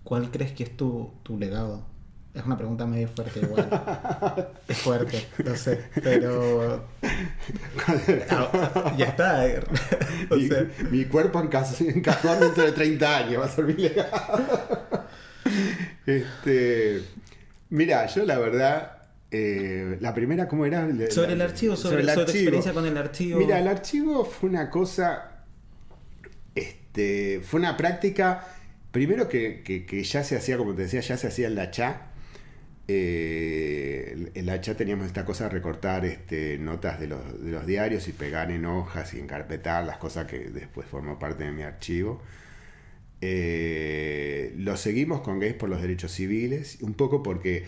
cuál 0.05 0.31
crees 0.31 0.53
que 0.53 0.65
es 0.65 0.77
tu, 0.77 1.13
tu 1.23 1.39
legado. 1.39 1.92
Es 2.35 2.47
una 2.47 2.57
pregunta 2.57 2.87
medio 2.87 3.09
fuerte 3.09 3.41
igual. 3.41 4.51
es 4.67 4.79
fuerte, 4.79 5.27
lo 5.45 5.55
sé, 5.55 5.85
pero... 6.03 6.89
Ya 8.97 9.05
está. 9.05 9.47
Eh. 9.47 9.61
mi, 10.91 11.05
cuerpo 11.05 11.41
encajó 11.41 12.35
dentro 12.37 12.65
de 12.65 12.73
30 12.73 13.17
años, 13.17 13.43
va 13.43 13.47
a 13.47 13.49
ser 13.49 13.65
mi 13.67 13.91
este, 16.07 17.03
mira, 17.69 18.07
yo 18.07 18.25
la 18.25 18.39
verdad... 18.39 18.99
Eh, 19.35 19.97
la 20.01 20.13
primera, 20.13 20.47
¿cómo 20.47 20.67
era? 20.67 20.87
Sobre 21.11 21.33
el 21.33 21.41
archivo, 21.41 21.75
sobre, 21.75 22.05
tu 22.05 22.21
experiencia 22.21 22.75
con 22.75 22.85
el 22.85 22.99
archivo. 22.99 23.39
Mira, 23.39 23.59
el 23.59 23.67
archivo 23.67 24.27
fue 24.27 24.51
una 24.51 24.69
cosa, 24.69 25.45
este, 26.55 27.41
fue 27.43 27.61
una 27.61 27.79
práctica, 27.79 28.47
primero 28.91 29.31
que, 29.31 29.63
que, 29.63 30.05
ya 30.05 30.23
se 30.23 30.37
hacía, 30.37 30.59
como 30.59 30.75
te 30.75 30.83
decía, 30.83 31.01
ya 31.01 31.17
se 31.17 31.29
hacía 31.29 31.47
en 31.47 31.55
la 31.55 31.71
CHA, 31.71 32.12
eh, 32.89 34.31
en 34.35 34.47
la 34.47 34.61
chat 34.61 34.77
teníamos 34.77 35.07
esta 35.07 35.25
cosa 35.25 35.45
de 35.45 35.51
recortar 35.51 36.05
este, 36.05 36.59
notas 36.59 36.99
de 36.99 37.07
los, 37.07 37.67
diarios 37.67 38.09
y 38.09 38.13
pegar 38.13 38.51
en 38.51 38.67
hojas 38.67 39.15
y 39.15 39.21
encarpetar 39.21 39.85
las 39.85 39.99
cosas 39.99 40.27
que 40.27 40.51
después 40.51 40.87
formó 40.87 41.19
parte 41.19 41.45
de 41.45 41.53
mi 41.53 41.63
archivo. 41.63 42.21
Eh, 43.21 44.53
lo 44.57 44.77
seguimos 44.77 45.21
con 45.21 45.39
Gays 45.39 45.55
por 45.55 45.69
los 45.69 45.81
Derechos 45.81 46.13
Civiles, 46.13 46.79
un 46.83 46.95
poco 46.95 47.23
porque 47.23 47.65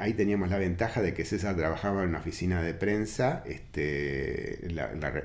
ahí 0.00 0.14
teníamos 0.14 0.50
la 0.50 0.58
ventaja 0.58 1.02
de 1.02 1.14
que 1.14 1.24
César 1.24 1.56
trabajaba 1.56 2.02
en 2.02 2.10
una 2.10 2.18
oficina 2.18 2.62
de 2.62 2.74
prensa, 2.74 3.42
este, 3.46 4.68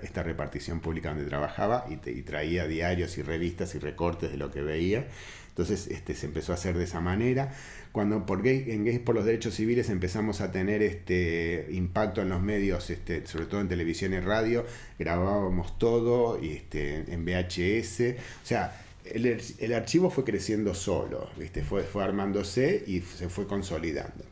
esta 0.02 0.24
repartición 0.24 0.80
pública 0.80 1.10
donde 1.10 1.26
trabajaba, 1.26 1.86
y, 1.90 1.98
traía 2.24 2.68
diarios 2.68 3.18
y 3.18 3.22
revistas 3.22 3.76
y 3.76 3.80
recortes 3.80 4.32
de 4.32 4.38
lo 4.38 4.52
que 4.52 4.62
veía. 4.62 5.06
Entonces 5.54 5.88
este, 5.88 6.16
se 6.16 6.26
empezó 6.26 6.52
a 6.52 6.56
hacer 6.56 6.76
de 6.78 6.86
esa 6.86 7.00
manera 7.00 7.54
cuando 7.94 8.26
por 8.26 8.46
en 8.48 8.86
Gays 8.86 9.00
por 9.00 9.14
los 9.14 9.24
Derechos 9.24 9.54
Civiles 9.54 9.88
empezamos 9.92 10.42
a 10.42 10.52
tener 10.52 10.82
este 10.82 11.68
impacto 11.70 12.24
en 12.24 12.30
los 12.30 12.42
medios, 12.42 12.90
este, 12.90 13.26
sobre 13.28 13.46
todo 13.46 13.62
en 13.62 13.70
televisión 13.70 14.14
y 14.14 14.20
radio, 14.20 14.66
grabábamos 14.98 15.78
todo 15.78 16.40
este, 16.42 17.06
en 17.14 17.24
VHS. 17.24 18.18
O 18.42 18.46
sea, 18.48 18.82
el, 19.06 19.74
archivo 19.76 20.10
fue 20.10 20.24
creciendo 20.24 20.74
solo, 20.74 21.30
¿viste? 21.38 21.64
Fue, 21.64 21.84
fue 21.84 22.04
armándose 22.04 22.84
y 22.88 23.02
se 23.02 23.30
fue 23.30 23.46
consolidando. 23.46 24.26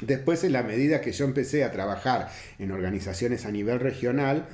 Después, 0.00 0.42
en 0.42 0.52
la 0.52 0.62
medida 0.62 1.02
que 1.02 1.12
yo 1.12 1.26
empecé 1.26 1.64
a 1.64 1.72
trabajar 1.72 2.30
en 2.58 2.72
organizaciones 2.72 3.44
a 3.44 3.50
nivel 3.50 3.80
regional, 3.80 4.48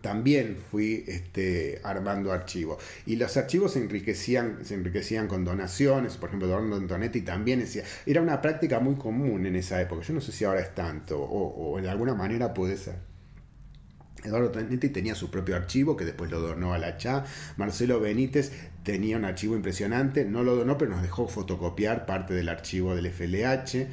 también 0.00 0.58
fui 0.70 1.04
este, 1.06 1.80
armando 1.82 2.32
archivos. 2.32 2.82
Y 3.06 3.16
los 3.16 3.36
archivos 3.36 3.72
se 3.72 3.80
enriquecían, 3.80 4.64
se 4.64 4.74
enriquecían 4.74 5.28
con 5.28 5.44
donaciones, 5.44 6.16
por 6.16 6.28
ejemplo, 6.28 6.48
Eduardo 6.48 6.76
Antonetti 6.76 7.22
también 7.22 7.60
decía, 7.60 7.84
era 8.04 8.20
una 8.20 8.40
práctica 8.40 8.80
muy 8.80 8.96
común 8.96 9.46
en 9.46 9.56
esa 9.56 9.80
época, 9.80 10.02
yo 10.02 10.14
no 10.14 10.20
sé 10.20 10.32
si 10.32 10.44
ahora 10.44 10.60
es 10.60 10.74
tanto, 10.74 11.20
o, 11.20 11.74
o 11.74 11.80
de 11.80 11.88
alguna 11.88 12.14
manera 12.14 12.54
puede 12.54 12.76
ser. 12.76 12.96
Eduardo 14.24 14.46
Antonetti 14.46 14.88
tenía 14.88 15.14
su 15.14 15.30
propio 15.30 15.56
archivo 15.56 15.96
que 15.96 16.04
después 16.04 16.30
lo 16.30 16.40
donó 16.40 16.74
a 16.74 16.78
la 16.78 16.96
CHA. 16.96 17.24
Marcelo 17.56 18.00
Benítez 18.00 18.52
tenía 18.82 19.16
un 19.16 19.24
archivo 19.24 19.54
impresionante, 19.54 20.24
no 20.24 20.42
lo 20.42 20.56
donó, 20.56 20.76
pero 20.78 20.90
nos 20.90 21.02
dejó 21.02 21.28
fotocopiar 21.28 22.06
parte 22.06 22.34
del 22.34 22.48
archivo 22.48 22.94
del 22.94 23.06
FLH. 23.12 23.86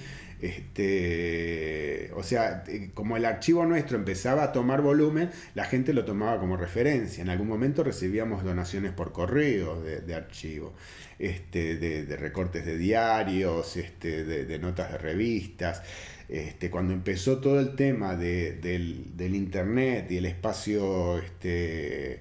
Este, 0.43 2.11
o 2.15 2.21
sea, 2.21 2.65
eh, 2.67 2.89
como 2.93 3.15
el 3.15 3.23
archivo 3.23 3.65
nuestro 3.65 3.97
empezaba 3.97 4.43
a 4.43 4.51
tomar 4.51 4.81
volumen, 4.81 5.29
la 5.55 5.63
gente 5.63 5.93
lo 5.93 6.03
tomaba 6.03 6.37
como 6.37 6.57
referencia. 6.57 7.21
En 7.21 7.29
algún 7.29 7.47
momento 7.47 7.81
recibíamos 7.81 8.43
donaciones 8.43 8.91
por 8.91 9.13
correo 9.13 9.81
de, 9.81 10.13
archivo, 10.13 10.73
este, 11.17 11.77
de, 11.77 12.17
recortes 12.17 12.65
de 12.65 12.77
diarios, 12.77 13.77
este, 13.77 14.25
de, 14.25 14.59
notas 14.59 14.91
de 14.91 14.97
revistas. 14.97 15.81
Este, 16.27 16.69
cuando 16.69 16.91
empezó 16.91 17.39
todo 17.39 17.61
el 17.61 17.77
tema 17.77 18.17
del, 18.17 19.15
del, 19.15 19.35
internet 19.35 20.11
y 20.11 20.17
el 20.17 20.25
espacio 20.25 21.19
este, 21.19 22.19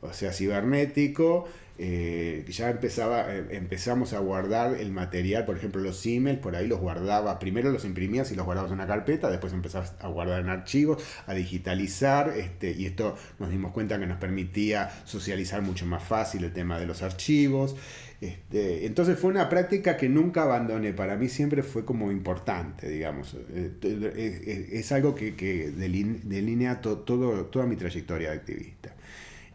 o 0.00 0.12
sea, 0.12 0.32
cibernético, 0.32 1.46
eh, 1.82 2.44
ya 2.46 2.68
empezaba, 2.68 3.34
eh, 3.34 3.46
empezamos 3.52 4.12
a 4.12 4.18
guardar 4.18 4.74
el 4.74 4.92
material, 4.92 5.46
por 5.46 5.56
ejemplo 5.56 5.80
los 5.80 6.04
emails, 6.04 6.38
por 6.38 6.54
ahí 6.54 6.66
los 6.66 6.78
guardaba, 6.78 7.38
primero 7.38 7.72
los 7.72 7.86
imprimías 7.86 8.30
y 8.30 8.34
los 8.34 8.44
guardabas 8.44 8.70
en 8.70 8.74
una 8.74 8.86
carpeta, 8.86 9.30
después 9.30 9.54
empezabas 9.54 9.94
a 9.98 10.08
guardar 10.08 10.40
en 10.40 10.50
archivos, 10.50 11.02
a 11.26 11.32
digitalizar, 11.32 12.34
este, 12.36 12.72
y 12.72 12.84
esto 12.84 13.16
nos 13.38 13.48
dimos 13.48 13.72
cuenta 13.72 13.98
que 13.98 14.06
nos 14.06 14.18
permitía 14.18 14.90
socializar 15.06 15.62
mucho 15.62 15.86
más 15.86 16.04
fácil 16.04 16.44
el 16.44 16.52
tema 16.52 16.78
de 16.78 16.84
los 16.84 17.02
archivos. 17.02 17.74
Este, 18.20 18.84
entonces 18.84 19.18
fue 19.18 19.30
una 19.30 19.48
práctica 19.48 19.96
que 19.96 20.10
nunca 20.10 20.42
abandoné, 20.42 20.92
para 20.92 21.16
mí 21.16 21.30
siempre 21.30 21.62
fue 21.62 21.86
como 21.86 22.12
importante, 22.12 22.90
digamos. 22.90 23.38
Eh, 23.54 24.68
es, 24.70 24.92
algo 24.92 25.14
que, 25.14 25.34
que 25.34 25.70
delinea 25.70 26.82
todo, 26.82 26.98
toda 27.46 27.64
mi 27.64 27.76
trayectoria 27.76 28.32
de 28.32 28.36
activista. 28.36 28.94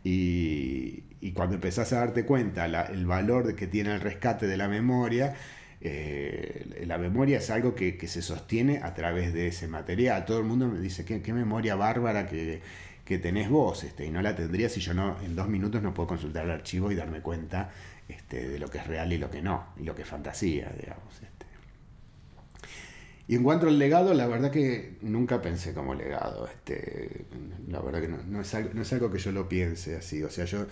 Y, 0.05 1.03
y 1.25 1.31
cuando 1.31 1.55
empezás 1.55 1.91
a 1.91 2.01
darte 2.01 2.23
cuenta 2.23 2.65
el 2.65 3.07
valor 3.07 3.55
que 3.55 3.65
tiene 3.65 3.95
el 3.95 3.99
rescate 3.99 4.45
de 4.45 4.57
la 4.57 4.67
memoria, 4.67 5.33
eh, 5.81 6.83
la 6.85 6.99
memoria 6.99 7.39
es 7.39 7.49
algo 7.49 7.73
que, 7.73 7.97
se 8.07 8.21
sostiene 8.21 8.81
a 8.83 8.93
través 8.93 9.34
de 9.34 9.47
ese 9.47 9.67
material. 9.67 10.23
Todo 10.26 10.38
el 10.38 10.45
mundo 10.45 10.67
me 10.67 10.80
dice, 10.80 11.03
qué, 11.03 11.34
memoria 11.34 11.73
bárbara 11.73 12.28
que, 12.28 12.61
tenés 13.17 13.49
vos, 13.49 13.84
este, 13.84 14.05
y 14.05 14.11
no 14.11 14.21
la 14.21 14.36
tendría 14.36 14.69
si 14.69 14.82
yo 14.82 14.93
no, 14.93 15.17
en 15.23 15.36
dos 15.36 15.47
minutos 15.47 15.82
no 15.82 15.95
puedo 15.95 16.09
consultar 16.09 16.45
el 16.45 16.51
archivo 16.51 16.91
y 16.91 16.95
darme 16.95 17.21
cuenta 17.21 17.71
este, 18.07 18.47
de 18.47 18.59
lo 18.59 18.67
que 18.67 18.78
es 18.78 18.86
real 18.86 19.11
y 19.11 19.17
lo 19.17 19.32
que 19.32 19.41
no, 19.41 19.69
y 19.78 19.84
lo 19.84 19.95
que 19.95 20.03
es 20.03 20.07
fantasía, 20.07 20.71
digamos. 20.80 21.11
Este. 21.15 21.47
Y 23.28 23.34
en 23.34 23.41
cuanto 23.41 23.67
al 23.67 23.80
legado, 23.80 24.13
la 24.13 24.28
verdad 24.28 24.51
que 24.51 24.97
nunca 25.01 25.41
pensé 25.41 25.73
como 25.73 25.95
legado. 25.95 26.47
Este, 26.47 27.26
la 27.67 27.80
verdad 27.80 28.01
que 28.01 28.09
no, 28.09 28.41
es 28.41 28.53
algo, 28.53 28.69
no 28.76 28.84
es 28.84 28.93
algo 28.93 29.11
que 29.11 29.17
yo 29.17 29.32
lo 29.32 29.49
piense 29.49 29.95
así. 29.95 30.21
O 30.21 30.30
sea, 30.30 30.45
yo 30.45 30.67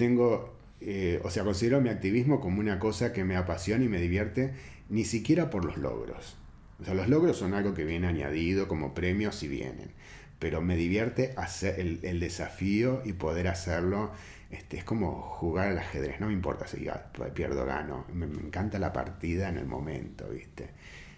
tengo, 0.00 0.54
eh, 0.80 1.20
o 1.24 1.30
sea, 1.30 1.44
considero 1.44 1.82
mi 1.82 1.90
activismo 1.90 2.40
como 2.40 2.60
una 2.60 2.78
cosa 2.78 3.12
que 3.12 3.22
me 3.22 3.36
apasiona 3.36 3.84
y 3.84 3.88
me 3.88 4.00
divierte, 4.00 4.54
ni 4.88 5.04
siquiera 5.04 5.50
por 5.50 5.66
los 5.66 5.76
logros. 5.76 6.38
O 6.80 6.86
sea, 6.86 6.94
los 6.94 7.10
logros 7.10 7.36
son 7.36 7.52
algo 7.52 7.74
que 7.74 7.84
viene 7.84 8.06
añadido 8.06 8.66
como 8.66 8.94
premios 8.94 9.34
si 9.36 9.46
vienen. 9.46 9.90
Pero 10.38 10.62
me 10.62 10.74
divierte 10.74 11.34
hacer 11.36 11.78
el, 11.78 12.18
desafío 12.18 13.02
y 13.04 13.12
poder 13.12 13.46
hacerlo. 13.46 14.10
Este, 14.50 14.78
es 14.78 14.84
como 14.84 15.20
jugar 15.20 15.68
al 15.68 15.78
ajedrez, 15.78 16.18
no 16.18 16.28
me 16.28 16.32
importa 16.32 16.66
si 16.66 16.88
pierdo 17.34 17.64
o 17.64 17.66
gano. 17.66 18.06
Me, 18.14 18.26
me, 18.26 18.40
encanta 18.40 18.78
la 18.78 18.94
partida 18.94 19.50
en 19.50 19.58
el 19.58 19.66
momento, 19.66 20.30
¿viste? 20.30 20.70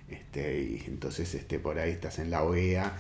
Este, 0.09 0.61
y 0.61 0.83
entonces 0.89 1.33
este, 1.37 1.61
por 1.61 1.79
ahí 1.79 1.93
estás 1.93 2.19
en 2.19 2.31
la 2.31 2.43
OEA 2.43 2.93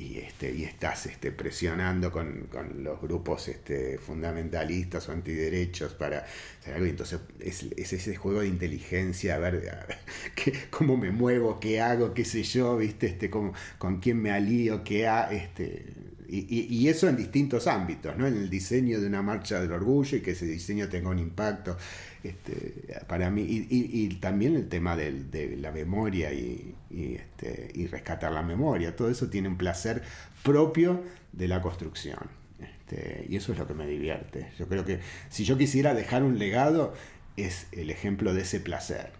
y, 0.00 0.18
este, 0.18 0.50
y 0.50 0.64
estás 0.64 1.04
este, 1.04 1.30
presionando 1.30 2.10
con, 2.10 2.48
los 2.78 3.00
grupos 3.02 3.48
este, 3.48 3.98
fundamentalistas 3.98 5.06
o 5.08 5.12
antiderechos 5.12 5.92
para 5.92 6.24
hacer 6.60 6.74
algo. 6.74 6.86
Entonces 6.86 7.20
es, 7.38 7.62
ese 7.76 8.16
juego 8.16 8.40
de 8.40 8.48
inteligencia, 8.48 9.34
a 9.34 9.38
ver, 9.38 9.98
cómo 10.70 10.96
me 10.96 11.10
muevo, 11.10 11.60
qué 11.60 11.82
hago, 11.82 12.14
qué 12.14 12.24
sé 12.24 12.42
yo, 12.42 12.78
¿viste? 12.78 13.08
Este, 13.08 13.28
cómo, 13.28 13.52
con 13.76 14.00
quién 14.00 14.22
me 14.22 14.30
alío, 14.30 14.82
qué 14.84 15.06
ha, 15.06 15.30
este, 15.30 15.84
y, 16.32 16.88
eso 16.88 17.08
en 17.08 17.16
distintos 17.16 17.66
ámbitos, 17.66 18.16
¿no? 18.16 18.26
En 18.26 18.36
el 18.36 18.48
diseño 18.48 19.00
de 19.00 19.06
una 19.06 19.20
marcha 19.20 19.60
del 19.60 19.72
orgullo 19.72 20.16
y 20.16 20.20
que 20.20 20.30
ese 20.30 20.46
diseño 20.46 20.88
tenga 20.88 21.10
un 21.10 21.18
impacto 21.18 21.76
este, 22.22 23.02
para 23.08 23.30
mí. 23.30 23.42
Y, 23.42 24.08
también 24.16 24.54
el 24.56 24.68
tema 24.68 24.96
de 24.96 25.56
la 25.58 25.72
memoria 25.72 26.32
y, 26.32 26.74
este, 26.90 27.70
y 27.74 27.86
rescatar 27.86 28.32
la 28.32 28.42
memoria. 28.42 28.94
Todo 28.94 29.10
eso 29.10 29.28
tiene 29.28 29.48
un 29.48 29.56
placer 29.56 30.02
propio 30.42 31.02
de 31.32 31.48
la 31.48 31.62
construcción. 31.62 32.18
Este, 32.58 33.26
y 33.28 33.36
eso 33.36 33.52
es 33.52 33.58
lo 33.58 33.66
que 33.66 33.74
me 33.74 33.86
divierte. 33.86 34.52
Yo 34.58 34.68
creo 34.68 34.84
que 34.84 35.00
si 35.28 35.44
yo 35.44 35.56
quisiera 35.56 35.94
dejar 35.94 36.22
un 36.22 36.38
legado, 36.38 36.94
es 37.36 37.66
el 37.72 37.90
ejemplo 37.90 38.34
de 38.34 38.42
ese 38.42 38.60
placer. 38.60 39.12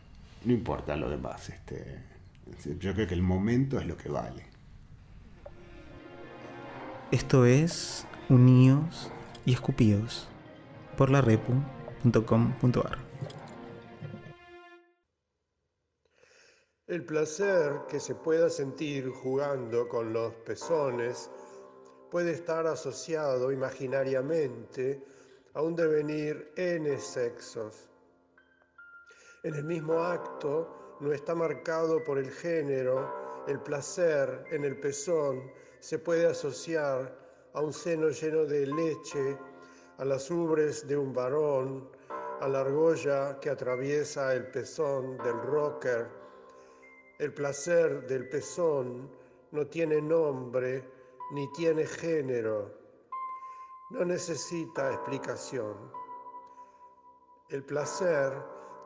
No 0.44 0.52
importa 0.52 0.96
lo 0.96 1.08
demás. 1.10 1.52
Yo 2.80 2.94
creo 2.94 3.06
que 3.06 3.14
el 3.14 3.22
momento 3.22 3.78
es 3.78 3.86
lo 3.86 3.96
que 3.96 4.08
vale. 4.08 4.44
Esto 7.12 7.44
es 7.44 8.06
Unidos 8.28 9.10
y 9.44 9.52
Escupidos 9.52 10.28
por 10.96 11.10
la 11.10 11.20
El 16.86 17.04
placer 17.04 17.82
que 17.88 18.00
se 18.00 18.14
pueda 18.14 18.48
sentir 18.48 19.10
jugando 19.10 19.86
con 19.86 20.12
los 20.12 20.32
pezones 20.46 21.30
puede 22.10 22.32
estar 22.32 22.66
asociado 22.66 23.52
imaginariamente 23.52 25.04
a 25.54 25.62
un 25.62 25.76
devenir 25.76 26.52
n 26.56 26.98
sexos. 26.98 27.88
En 29.42 29.54
el 29.54 29.64
mismo 29.64 30.02
acto 30.02 30.96
no 31.00 31.12
está 31.12 31.34
marcado 31.34 32.02
por 32.02 32.18
el 32.18 32.30
género, 32.30 33.44
el 33.46 33.60
placer 33.60 34.44
en 34.50 34.64
el 34.64 34.80
pezón 34.80 35.52
se 35.80 35.98
puede 35.98 36.26
asociar 36.26 37.16
a 37.54 37.60
un 37.60 37.72
seno 37.72 38.08
lleno 38.08 38.44
de 38.44 38.66
leche, 38.66 39.38
a 40.00 40.04
las 40.06 40.30
ubres 40.30 40.88
de 40.88 40.96
un 40.96 41.12
varón, 41.12 41.86
a 42.40 42.48
la 42.48 42.60
argolla 42.60 43.38
que 43.38 43.50
atraviesa 43.50 44.32
el 44.32 44.46
pezón 44.46 45.18
del 45.18 45.38
rocker. 45.42 46.08
El 47.18 47.34
placer 47.34 48.06
del 48.06 48.26
pezón 48.30 49.10
no 49.50 49.66
tiene 49.66 50.00
nombre 50.00 50.82
ni 51.32 51.52
tiene 51.52 51.84
género, 51.84 52.74
no 53.90 54.02
necesita 54.06 54.90
explicación. 54.90 55.76
El 57.50 57.62
placer 57.62 58.32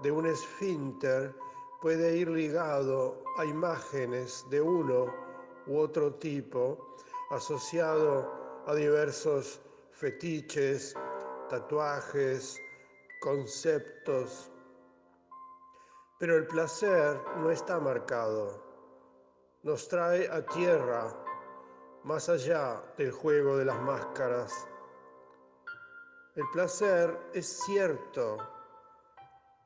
de 0.02 0.10
un 0.10 0.26
esfínter 0.26 1.32
puede 1.80 2.16
ir 2.16 2.28
ligado 2.28 3.22
a 3.38 3.44
imágenes 3.44 4.44
de 4.50 4.60
uno 4.60 5.14
u 5.68 5.78
otro 5.78 6.12
tipo, 6.14 6.96
asociado 7.30 8.64
a 8.66 8.74
diversos 8.74 9.60
fetiches, 9.92 10.96
tatuajes, 11.54 12.60
conceptos. 13.20 14.50
Pero 16.18 16.36
el 16.36 16.46
placer 16.48 17.20
no 17.36 17.50
está 17.50 17.78
marcado, 17.78 18.60
nos 19.62 19.86
trae 19.86 20.28
a 20.28 20.44
tierra, 20.46 21.14
más 22.02 22.28
allá 22.28 22.82
del 22.96 23.12
juego 23.12 23.56
de 23.56 23.66
las 23.66 23.80
máscaras. 23.82 24.66
El 26.34 26.44
placer 26.52 27.16
es 27.34 27.46
cierto, 27.64 28.38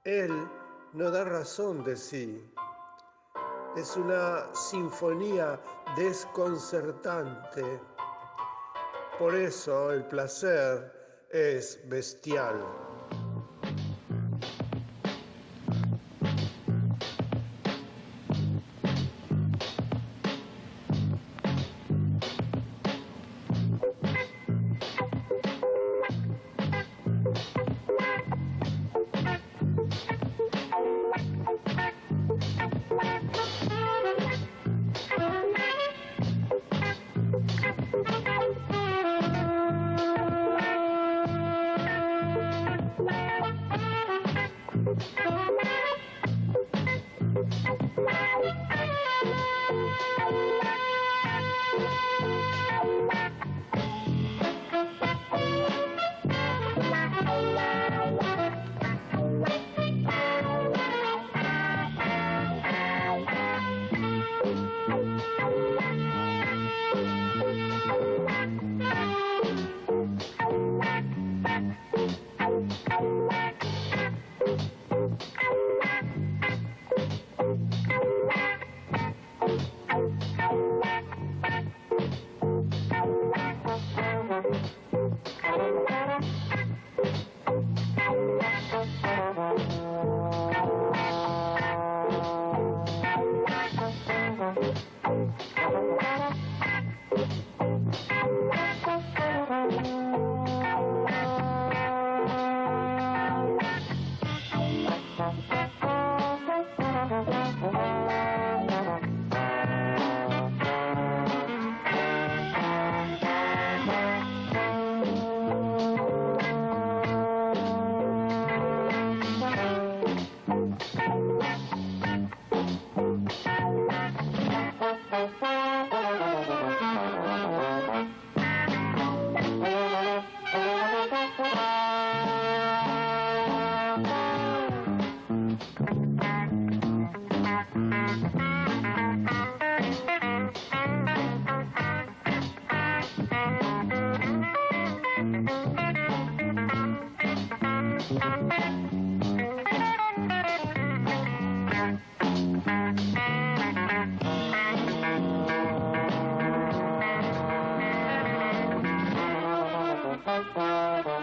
él 0.05 0.47
no 0.93 1.11
da 1.11 1.25
razón 1.25 1.85
de 1.85 1.97
sí 1.97 2.55
es 3.77 3.97
una 3.97 4.53
sinfonía 4.55 5.61
desconcertante. 5.95 7.81
Por 9.19 9.35
eso 9.35 9.93
el 9.93 10.05
placer 10.07 10.98
es 11.31 11.79
bestial. 11.85 12.88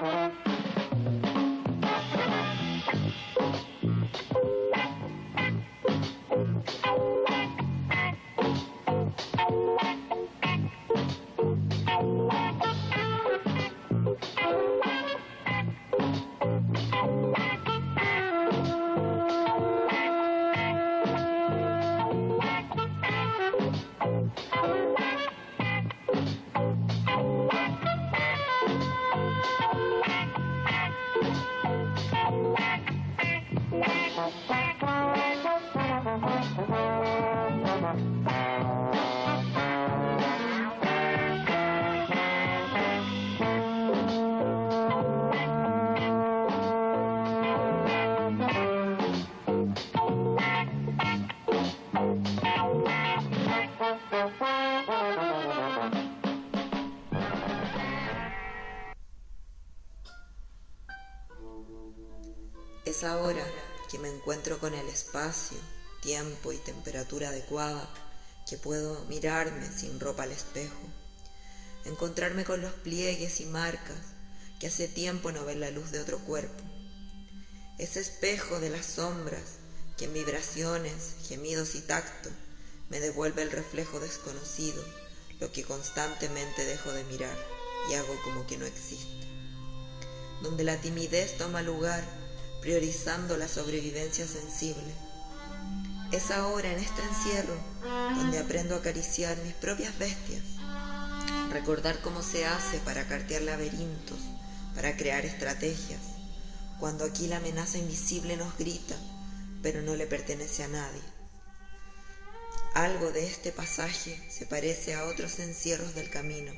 Thank 0.01 0.33
you. 0.33 0.44
Ahora 63.05 63.45
que 63.89 63.99
me 63.99 64.09
encuentro 64.09 64.59
con 64.59 64.73
el 64.73 64.87
espacio, 64.87 65.57
tiempo 66.01 66.51
y 66.51 66.57
temperatura 66.57 67.29
adecuada 67.29 67.89
que 68.47 68.57
puedo 68.57 69.03
mirarme 69.05 69.67
sin 69.71 69.99
ropa 69.99 70.23
al 70.23 70.31
espejo, 70.31 70.87
encontrarme 71.85 72.43
con 72.45 72.61
los 72.61 72.73
pliegues 72.73 73.41
y 73.41 73.45
marcas 73.45 73.97
que 74.59 74.67
hace 74.67 74.87
tiempo 74.87 75.31
no 75.31 75.45
ven 75.45 75.59
la 75.59 75.71
luz 75.71 75.91
de 75.91 75.99
otro 75.99 76.19
cuerpo, 76.19 76.63
ese 77.77 77.99
espejo 77.99 78.59
de 78.59 78.69
las 78.69 78.85
sombras 78.85 79.59
que 79.97 80.05
en 80.05 80.13
vibraciones, 80.13 81.15
gemidos 81.27 81.75
y 81.75 81.81
tacto 81.81 82.29
me 82.89 82.99
devuelve 82.99 83.41
el 83.41 83.51
reflejo 83.51 83.99
desconocido, 83.99 84.83
lo 85.39 85.51
que 85.51 85.63
constantemente 85.63 86.65
dejo 86.65 86.91
de 86.91 87.03
mirar 87.05 87.37
y 87.89 87.93
hago 87.95 88.15
como 88.23 88.45
que 88.47 88.57
no 88.57 88.65
existe, 88.65 89.27
donde 90.41 90.63
la 90.63 90.79
timidez 90.81 91.37
toma 91.37 91.61
lugar 91.61 92.24
priorizando 92.65 93.37
la 93.37 93.47
sobrevivencia 93.47 94.25
sensible. 94.25 94.91
Es 96.11 96.31
ahora 96.31 96.71
en 96.71 96.79
este 96.79 97.03
encierro 97.03 97.55
donde 98.15 98.39
aprendo 98.39 98.73
a 98.73 98.79
acariciar 98.79 99.37
mis 99.43 99.53
propias 99.53 99.95
bestias, 99.99 100.41
recordar 101.51 102.01
cómo 102.01 102.23
se 102.23 102.47
hace 102.47 102.79
para 102.79 103.07
cartear 103.07 103.43
laberintos, 103.43 104.17
para 104.73 104.97
crear 104.97 105.27
estrategias, 105.27 106.01
cuando 106.79 107.05
aquí 107.05 107.27
la 107.27 107.37
amenaza 107.37 107.77
invisible 107.77 108.35
nos 108.35 108.57
grita, 108.57 108.95
pero 109.61 109.83
no 109.83 109.95
le 109.95 110.07
pertenece 110.07 110.63
a 110.63 110.67
nadie. 110.67 111.03
Algo 112.73 113.11
de 113.11 113.27
este 113.27 113.51
pasaje 113.51 114.19
se 114.31 114.47
parece 114.47 114.95
a 114.95 115.05
otros 115.05 115.37
encierros 115.37 115.93
del 115.93 116.09
camino. 116.09 116.51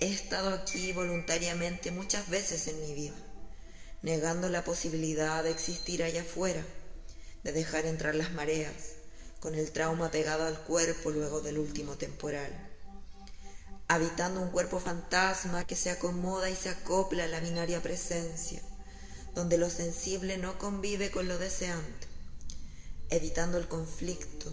He 0.00 0.08
estado 0.08 0.52
aquí 0.52 0.90
voluntariamente 0.90 1.92
muchas 1.92 2.28
veces 2.28 2.66
en 2.66 2.80
mi 2.80 2.94
vida 2.94 3.27
negando 4.02 4.48
la 4.48 4.64
posibilidad 4.64 5.42
de 5.42 5.50
existir 5.50 6.02
allá 6.02 6.22
afuera, 6.22 6.64
de 7.42 7.52
dejar 7.52 7.86
entrar 7.86 8.14
las 8.14 8.32
mareas, 8.32 8.94
con 9.40 9.54
el 9.54 9.70
trauma 9.70 10.10
pegado 10.10 10.46
al 10.46 10.58
cuerpo 10.58 11.10
luego 11.10 11.40
del 11.40 11.58
último 11.58 11.96
temporal, 11.96 12.52
habitando 13.88 14.40
un 14.40 14.50
cuerpo 14.50 14.80
fantasma 14.80 15.64
que 15.64 15.76
se 15.76 15.90
acomoda 15.90 16.50
y 16.50 16.56
se 16.56 16.68
acopla 16.68 17.24
a 17.24 17.28
la 17.28 17.40
binaria 17.40 17.82
presencia, 17.82 18.62
donde 19.34 19.58
lo 19.58 19.70
sensible 19.70 20.38
no 20.38 20.58
convive 20.58 21.10
con 21.10 21.28
lo 21.28 21.38
deseante, 21.38 22.06
evitando 23.10 23.58
el 23.58 23.68
conflicto, 23.68 24.52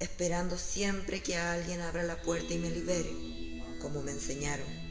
esperando 0.00 0.58
siempre 0.58 1.22
que 1.22 1.36
alguien 1.36 1.80
abra 1.80 2.02
la 2.02 2.20
puerta 2.20 2.52
y 2.52 2.58
me 2.58 2.70
libere, 2.70 3.62
como 3.80 4.02
me 4.02 4.12
enseñaron 4.12 4.85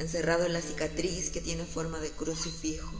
encerrado 0.00 0.46
en 0.46 0.54
la 0.54 0.62
cicatriz 0.62 1.28
que 1.28 1.42
tiene 1.42 1.66
forma 1.66 2.00
de 2.00 2.10
crucifijo, 2.10 2.90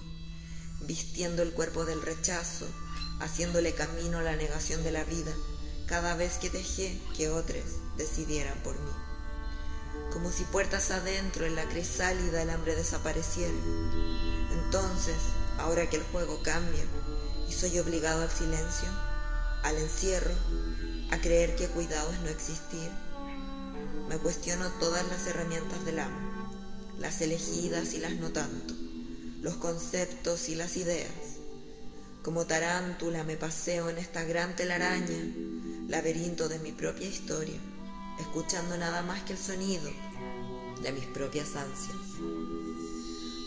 vistiendo 0.83 1.43
el 1.43 1.53
cuerpo 1.53 1.87
del 1.87 2.03
rechazo, 2.03 2.67
haciéndole 3.21 3.73
camino 3.73 4.19
a 4.19 4.23
la 4.23 4.37
negación 4.37 4.85
de 4.85 4.93
la 4.93 5.03
vida, 5.05 5.33
cada 5.87 6.15
vez 6.15 6.37
que 6.37 6.51
dejé 6.51 7.01
que 7.17 7.31
otros 7.31 7.65
decidieran 7.97 8.59
por 8.63 8.79
mí. 8.79 8.91
Como 10.13 10.31
si 10.31 10.45
puertas 10.45 10.91
adentro 10.91 11.47
en 11.47 11.57
la 11.57 11.65
crisálida 11.65 12.43
el 12.43 12.51
hambre 12.51 12.77
desapareciera. 12.77 13.55
Entonces, 14.53 15.17
ahora 15.59 15.89
que 15.89 15.97
el 15.97 16.03
juego 16.05 16.43
cambia 16.43 16.85
y 17.49 17.53
soy 17.53 17.79
obligado 17.79 18.23
al 18.23 18.31
silencio, 18.31 18.89
al 19.63 19.77
encierro, 19.79 20.35
a 21.11 21.19
creer 21.19 21.57
que 21.57 21.69
cuidado 21.69 22.13
es 22.13 22.21
no 22.21 22.29
existir, 22.29 22.91
me 24.07 24.19
cuestiono 24.19 24.69
todas 24.81 25.07
las 25.09 25.27
herramientas 25.27 25.83
del 25.87 26.01
amo 26.01 26.40
las 27.01 27.23
elegidas 27.23 27.95
y 27.95 27.99
las 27.99 28.13
no 28.17 28.31
tanto, 28.31 28.75
los 29.41 29.57
conceptos 29.57 30.51
y 30.51 30.55
las 30.55 30.77
ideas. 30.77 31.11
Como 32.23 32.47
tarántula 32.47 33.25
me 33.25 33.39
paseo 33.39 33.89
en 33.89 33.97
esta 33.97 34.23
gran 34.25 34.55
telaraña, 34.55 35.19
laberinto 35.89 36.49
de 36.51 36.59
mi 36.59 36.73
propia 36.73 37.09
historia, 37.09 37.59
escuchando 38.21 38.77
nada 38.77 39.03
más 39.03 39.23
que 39.23 39.33
el 39.33 39.39
sonido 39.39 39.91
de 40.83 40.93
mis 40.93 41.07
propias 41.07 41.57
ansias. 41.57 41.97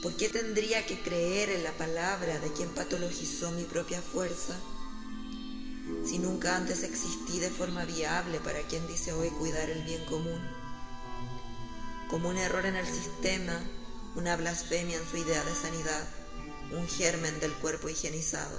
¿Por 0.02 0.18
qué 0.18 0.30
tendría 0.30 0.84
que 0.88 1.00
creer 1.00 1.50
en 1.50 1.64
la 1.64 1.72
palabra 1.74 2.40
de 2.40 2.52
quien 2.54 2.70
patologizó 2.70 3.52
mi 3.52 3.64
propia 3.66 4.02
fuerza? 4.02 4.56
Si 6.04 6.18
nunca 6.18 6.58
antes 6.58 6.82
existí 6.82 7.40
de 7.40 7.52
forma 7.52 7.86
viable 7.86 8.40
para 8.40 8.62
quien 8.64 8.86
dice 8.88 9.14
hoy 9.14 9.30
cuidar 9.30 9.70
el 9.70 9.84
bien 9.84 10.04
común 10.06 10.63
como 12.14 12.30
un 12.30 12.38
error 12.38 12.64
en 12.68 12.76
el 12.76 12.86
sistema, 12.86 13.60
una 14.16 14.36
blasfemia 14.36 15.00
en 15.00 15.10
su 15.10 15.18
idea 15.18 15.44
de 15.44 15.56
sanidad, 15.56 16.04
un 16.72 16.88
germen 16.88 17.40
del 17.40 17.52
cuerpo 17.54 17.90
higienizado. 17.90 18.56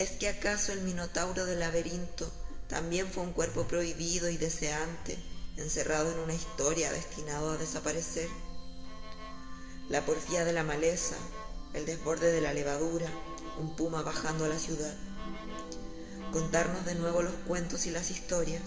¿Es 0.00 0.10
que 0.10 0.28
acaso 0.28 0.72
el 0.72 0.80
minotauro 0.80 1.46
del 1.46 1.60
laberinto 1.60 2.28
también 2.66 3.06
fue 3.06 3.22
un 3.22 3.32
cuerpo 3.32 3.68
prohibido 3.68 4.28
y 4.30 4.36
deseante, 4.36 5.16
encerrado 5.58 6.10
en 6.10 6.18
una 6.18 6.34
historia 6.34 6.90
destinado 6.90 7.52
a 7.52 7.56
desaparecer? 7.56 8.28
La 9.88 10.04
porfía 10.04 10.44
de 10.44 10.54
la 10.54 10.64
maleza, 10.64 11.14
el 11.72 11.86
desborde 11.86 12.32
de 12.32 12.40
la 12.40 12.52
levadura, 12.52 13.06
un 13.60 13.76
puma 13.76 14.02
bajando 14.02 14.44
a 14.44 14.48
la 14.48 14.58
ciudad. 14.58 14.96
Contarnos 16.32 16.84
de 16.84 16.96
nuevo 16.96 17.22
los 17.22 17.34
cuentos 17.46 17.86
y 17.86 17.90
las 17.90 18.10
historias, 18.10 18.62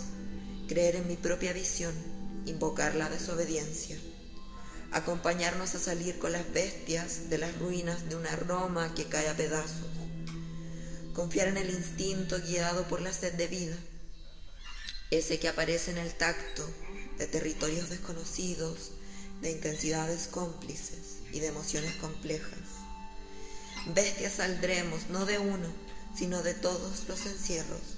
creer 0.70 0.96
en 0.96 1.10
mi 1.10 1.18
propia 1.18 1.52
visión 1.52 2.17
invocar 2.48 2.96
la 2.96 3.10
desobediencia, 3.10 3.98
acompañarnos 4.92 5.76
a 5.76 5.80
salir 5.80 6.18
con 6.18 6.32
las 6.32 6.52
bestias 6.52 7.30
de 7.30 7.38
las 7.38 7.58
ruinas 7.60 8.10
de 8.10 8.16
una 8.16 8.36
Roma 8.36 8.94
que 8.96 9.06
cae 9.06 9.30
a 9.30 9.36
pedazos, 9.36 9.88
confiar 11.14 11.50
en 11.50 11.58
el 11.58 11.70
instinto 11.70 12.40
guiado 12.42 12.88
por 12.88 13.02
la 13.02 13.12
sed 13.14 13.34
de 13.34 13.48
vida, 13.48 13.76
ese 15.12 15.40
que 15.40 15.48
aparece 15.48 15.92
en 15.92 15.98
el 15.98 16.14
tacto 16.14 16.68
de 17.18 17.28
territorios 17.28 17.90
desconocidos, 17.90 18.92
de 19.42 19.52
intensidades 19.52 20.28
cómplices 20.28 21.20
y 21.32 21.40
de 21.40 21.48
emociones 21.48 21.96
complejas. 21.96 22.60
Bestias 23.94 24.34
saldremos 24.34 25.10
no 25.10 25.26
de 25.26 25.40
uno, 25.40 25.68
sino 26.16 26.42
de 26.44 26.54
todos 26.54 27.08
los 27.08 27.26
encierros, 27.26 27.98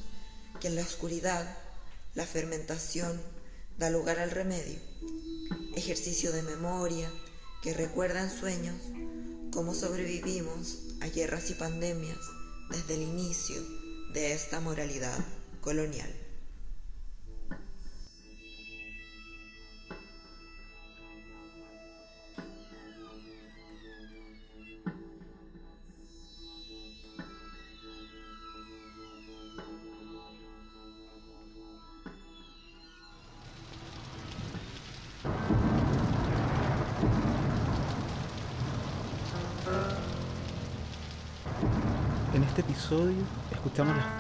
que 0.60 0.68
en 0.68 0.76
la 0.76 0.82
oscuridad, 0.82 1.58
la 2.16 2.26
fermentación, 2.26 3.20
da 3.80 3.90
lugar 3.90 4.20
al 4.20 4.32
remedio, 4.32 4.78
ejercicio 5.74 6.34
de 6.34 6.44
memoria 6.44 7.10
que 7.64 7.74
recuerda 7.74 8.22
en 8.22 8.30
sueños 8.30 8.76
cómo 9.54 9.74
sobrevivimos 9.74 10.80
a 11.00 11.08
guerras 11.08 11.50
y 11.50 11.54
pandemias 11.54 12.20
desde 12.70 12.96
el 12.96 13.04
inicio 13.04 13.56
de 14.14 14.34
esta 14.34 14.60
moralidad 14.60 15.18
colonial. 15.62 16.14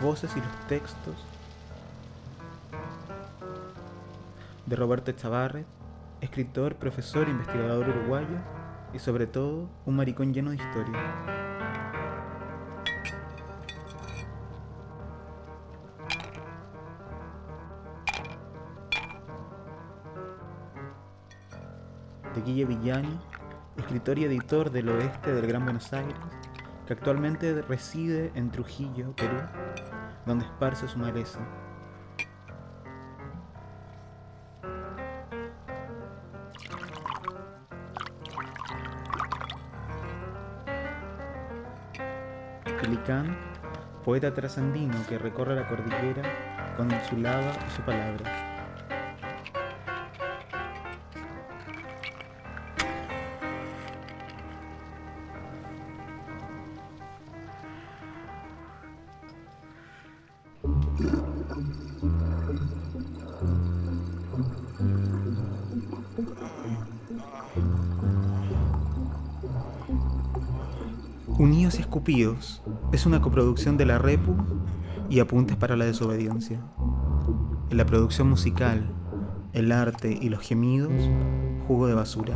Voces 0.01 0.31
y 0.35 0.39
los 0.39 0.67
textos 0.67 1.15
de 4.65 4.75
Roberto 4.75 5.11
Chavarre, 5.11 5.65
escritor, 6.21 6.75
profesor, 6.75 7.27
investigador 7.27 7.89
uruguayo 7.89 8.37
y 8.93 8.99
sobre 8.99 9.25
todo 9.25 9.67
un 9.85 9.95
maricón 9.95 10.33
lleno 10.33 10.51
de 10.51 10.57
historia. 10.57 10.99
De 22.35 22.41
Guille 22.41 22.65
Villani, 22.65 23.19
escritor 23.77 24.19
y 24.19 24.25
editor 24.25 24.69
del 24.69 24.89
oeste 24.89 25.33
del 25.33 25.47
Gran 25.47 25.63
Buenos 25.63 25.91
Aires, 25.93 26.15
que 26.85 26.93
actualmente 26.93 27.61
reside 27.63 28.31
en 28.35 28.51
Trujillo, 28.51 29.15
Perú, 29.15 29.37
donde 30.29 30.45
esparce 30.45 30.87
su 30.87 30.99
maleza. 30.99 31.39
Pelicán, 42.79 43.35
poeta 44.05 44.31
trasandino 44.31 44.93
que 45.07 45.17
recorre 45.17 45.55
la 45.55 45.67
cordillera 45.67 46.21
con 46.77 46.91
su 47.09 47.17
lava 47.17 47.51
y 47.67 47.71
su 47.71 47.81
palabra. 47.81 48.48
Es 72.91 73.05
una 73.05 73.21
coproducción 73.21 73.77
de 73.77 73.85
la 73.85 73.99
Repu 73.99 74.35
y 75.11 75.19
Apuntes 75.19 75.55
para 75.57 75.77
la 75.77 75.85
Desobediencia. 75.85 76.59
En 77.69 77.77
la 77.77 77.85
producción 77.85 78.27
musical, 78.27 78.89
el 79.53 79.71
arte 79.71 80.17
y 80.19 80.29
los 80.29 80.39
gemidos, 80.39 80.91
Jugo 81.67 81.85
de 81.85 81.93
Basura. 81.93 82.33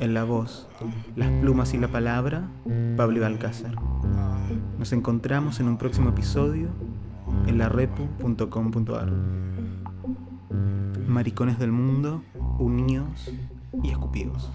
En 0.00 0.14
la 0.14 0.24
voz, 0.24 0.70
las 1.16 1.28
plumas 1.42 1.74
y 1.74 1.78
la 1.78 1.88
palabra, 1.88 2.48
Pablo 2.96 3.20
Balcázar. 3.20 3.74
Nos 4.78 4.94
encontramos 4.94 5.60
en 5.60 5.68
un 5.68 5.76
próximo 5.76 6.08
episodio 6.08 6.68
en 7.46 7.58
larepu.com.ar. 7.58 9.12
Maricones 11.06 11.58
del 11.58 11.72
mundo, 11.72 12.22
unidos 12.58 13.30
y 13.82 13.90
escupidos. 13.90 14.50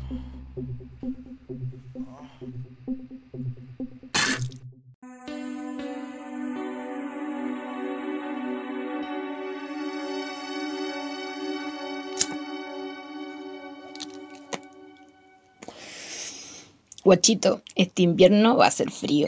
Guachito, 17.10 17.64
este 17.74 18.03
invierno 18.03 18.55
va 18.55 18.68
a 18.68 18.72
ser 18.72 18.91
frío. 18.91 19.26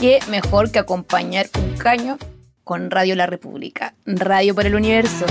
¿Qué 0.00 0.20
mejor 0.30 0.70
que 0.70 0.78
acompañar 0.78 1.50
un 1.58 1.76
caño 1.76 2.16
con 2.64 2.90
Radio 2.90 3.14
La 3.14 3.26
República, 3.26 3.94
Radio 4.06 4.54
para 4.54 4.68
el 4.68 4.74
Universo? 4.74 5.26